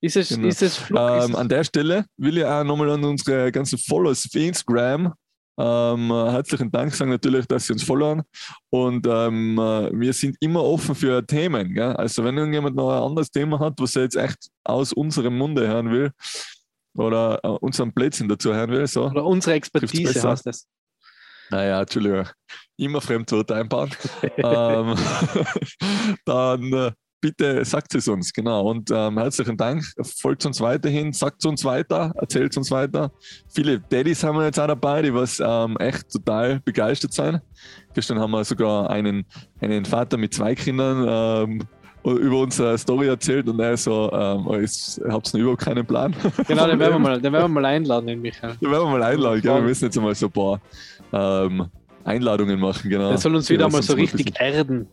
Ist 0.00 0.16
es, 0.16 0.28
Genau. 0.28 0.46
ist 0.46 0.62
es 0.62 0.76
Flug? 0.76 0.98
ist 1.00 1.24
Ähm, 1.24 1.30
es, 1.32 1.36
an 1.36 1.48
der 1.48 1.64
Stelle 1.64 2.04
will 2.18 2.38
ich 2.38 2.44
auch 2.44 2.62
nochmal 2.62 2.90
an 2.90 3.02
unsere 3.02 3.50
ganzen 3.50 3.78
Followers 3.78 4.28
für 4.30 4.38
Instagram 4.40 5.12
ähm, 5.58 6.10
äh, 6.10 6.30
herzlichen 6.32 6.70
Dank 6.70 6.94
sagen 6.94 7.10
natürlich, 7.10 7.46
dass 7.46 7.66
Sie 7.66 7.72
uns 7.72 7.82
followen. 7.82 8.22
Und 8.70 9.06
ähm, 9.06 9.58
äh, 9.58 9.90
wir 9.92 10.12
sind 10.12 10.36
immer 10.40 10.62
offen 10.62 10.94
für 10.94 11.26
Themen. 11.26 11.72
Gell? 11.72 11.92
Also 11.94 12.24
wenn 12.24 12.36
irgendjemand 12.36 12.76
noch 12.76 12.90
ein 12.90 13.02
anderes 13.02 13.30
Thema 13.30 13.58
hat, 13.58 13.74
was 13.78 13.96
er 13.96 14.02
jetzt 14.02 14.16
echt 14.16 14.50
aus 14.64 14.92
unserem 14.92 15.36
Munde 15.38 15.66
hören 15.66 15.90
will 15.90 16.10
oder 16.94 17.40
äh, 17.42 17.48
unseren 17.48 17.92
Plätzchen 17.92 18.28
dazu 18.28 18.52
hören 18.52 18.70
will, 18.70 18.86
so. 18.86 19.06
oder 19.06 19.24
unsere 19.24 19.56
Expertise 19.56 20.22
heißt 20.22 20.46
es. 20.46 20.66
Naja, 21.50 21.80
Entschuldigung. 21.80 22.28
Immer 22.76 23.00
Fremdwörter 23.00 23.56
einbauen. 23.56 23.90
ähm, 24.36 24.94
dann 26.24 26.72
äh, 26.72 26.92
bitte 27.26 27.64
sagt 27.64 27.92
es 27.96 28.06
uns, 28.06 28.32
genau. 28.32 28.70
Und 28.70 28.88
ähm, 28.92 29.18
herzlichen 29.18 29.56
Dank. 29.56 29.82
Folgt 30.20 30.46
uns 30.46 30.60
weiterhin, 30.60 31.12
sagt 31.12 31.44
uns 31.44 31.64
weiter, 31.64 32.12
erzählt 32.20 32.56
uns 32.56 32.70
weiter. 32.70 33.10
Viele 33.48 33.80
Daddys 33.80 34.22
haben 34.22 34.38
wir 34.38 34.44
jetzt 34.44 34.60
auch 34.60 34.68
dabei, 34.68 35.02
die 35.02 35.12
was 35.12 35.42
ähm, 35.44 35.76
echt 35.78 36.08
total 36.08 36.60
begeistert 36.60 37.12
sind. 37.12 37.40
Gestern 37.94 38.20
haben 38.20 38.30
wir 38.30 38.44
sogar 38.44 38.90
einen, 38.90 39.24
einen 39.60 39.84
Vater 39.84 40.16
mit 40.16 40.34
zwei 40.34 40.54
Kindern 40.54 41.04
ähm, 41.08 41.62
über 42.04 42.42
unsere 42.42 42.78
Story 42.78 43.08
erzählt 43.08 43.48
und 43.48 43.58
er 43.58 43.76
so, 43.76 44.08
ähm, 44.12 44.48
ist, 44.62 45.00
habt 45.08 45.34
ihr 45.34 45.40
überhaupt 45.40 45.62
keinen 45.62 45.84
Plan? 45.84 46.14
Genau, 46.46 46.68
den 46.68 46.78
werden 46.78 46.92
wir 46.92 46.98
mal, 47.00 47.20
den 47.20 47.32
werden 47.32 47.44
wir 47.44 47.60
mal 47.60 47.64
einladen, 47.74 48.06
den 48.06 48.22
Michael. 48.22 48.54
Den 48.60 48.70
werden 48.70 48.84
wir 48.84 48.98
mal 48.98 49.02
einladen, 49.02 49.42
gell? 49.42 49.54
Wir 49.56 49.62
müssen 49.62 49.86
jetzt 49.86 50.00
mal 50.00 50.14
so 50.14 50.26
ein 50.26 50.32
paar 50.32 50.60
ähm, 51.12 51.66
Einladungen 52.04 52.60
machen, 52.60 52.88
genau. 52.88 53.08
Der 53.08 53.18
soll 53.18 53.34
uns 53.34 53.50
wieder 53.50 53.68
mal 53.68 53.82
so 53.82 53.94
richtig 53.94 54.40
erden. 54.40 54.86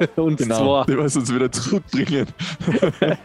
uns 0.16 0.40
Genau, 0.40 0.84
zwei. 0.84 0.92
die 0.92 0.98
was 0.98 1.16
uns 1.16 1.34
wieder 1.34 1.50
zurückbringen. 1.50 2.26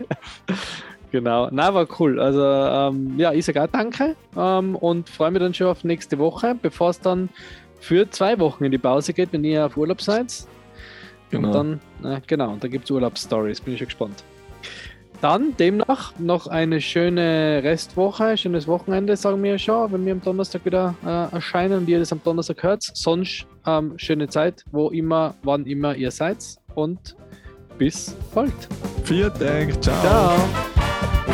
Genau. 1.12 1.50
Na, 1.52 1.74
war 1.74 1.88
cool. 2.00 2.20
Also, 2.20 2.42
ähm, 2.42 3.20
ja, 3.20 3.34
ich 3.34 3.46
sage 3.46 3.62
auch 3.62 3.68
danke 3.68 4.16
ähm, 4.38 4.76
und 4.78 5.10
freue 5.10 5.32
mich 5.32 5.42
dann 5.42 5.54
schon 5.54 5.68
auf 5.68 5.84
nächste 5.84 6.18
Woche, 6.18 6.56
bevor 6.62 6.90
es 6.92 7.02
dann 7.02 7.30
für 7.80 8.10
zwei 8.10 8.40
Wochen 8.40 8.64
in 8.64 8.72
die 8.72 8.78
Pause 8.78 9.14
geht, 9.14 9.34
wenn 9.34 9.44
ihr 9.44 9.66
auf 9.66 9.76
Urlaub 9.76 10.02
seid. 10.02 10.34
Genau. 11.30 11.48
Und 11.48 11.80
dann, 12.02 12.14
äh, 12.14 12.22
genau, 12.26 12.52
und 12.52 12.64
dann 12.64 12.72
gibt 12.72 12.86
es 12.86 12.92
Urlaubsstories, 12.92 13.60
bin 13.60 13.74
ich 13.74 13.80
schon 13.80 13.88
gespannt. 13.88 14.24
Dann 15.22 15.56
demnach 15.58 16.18
noch 16.18 16.48
eine 16.48 16.82
schöne 16.82 17.62
Restwoche, 17.64 18.38
schönes 18.38 18.68
Wochenende, 18.68 19.16
sagen 19.16 19.44
wir 19.44 19.60
schon, 19.60 19.92
wenn 19.92 20.06
wir 20.06 20.14
am 20.14 20.22
Donnerstag 20.22 20.66
wieder 20.66 20.96
äh, 21.06 21.36
erscheinen 21.36 21.80
und 21.80 21.90
ihr 21.90 22.00
das 22.00 22.12
am 22.12 22.22
Donnerstag 22.24 22.64
hört. 22.64 22.82
Sonst 22.82 23.46
ähm, 23.68 23.94
schöne 23.98 24.30
Zeit, 24.30 24.66
wo 24.72 24.90
immer, 24.90 25.36
wann 25.44 25.66
immer 25.66 25.96
ihr 25.96 26.10
seid 26.10 26.38
und 26.76 27.16
bis 27.78 28.16
bald. 28.34 28.54
Vielen 29.04 29.32
Dank. 29.40 29.82
Ciao. 29.84 30.02
Ciao. 30.02 31.31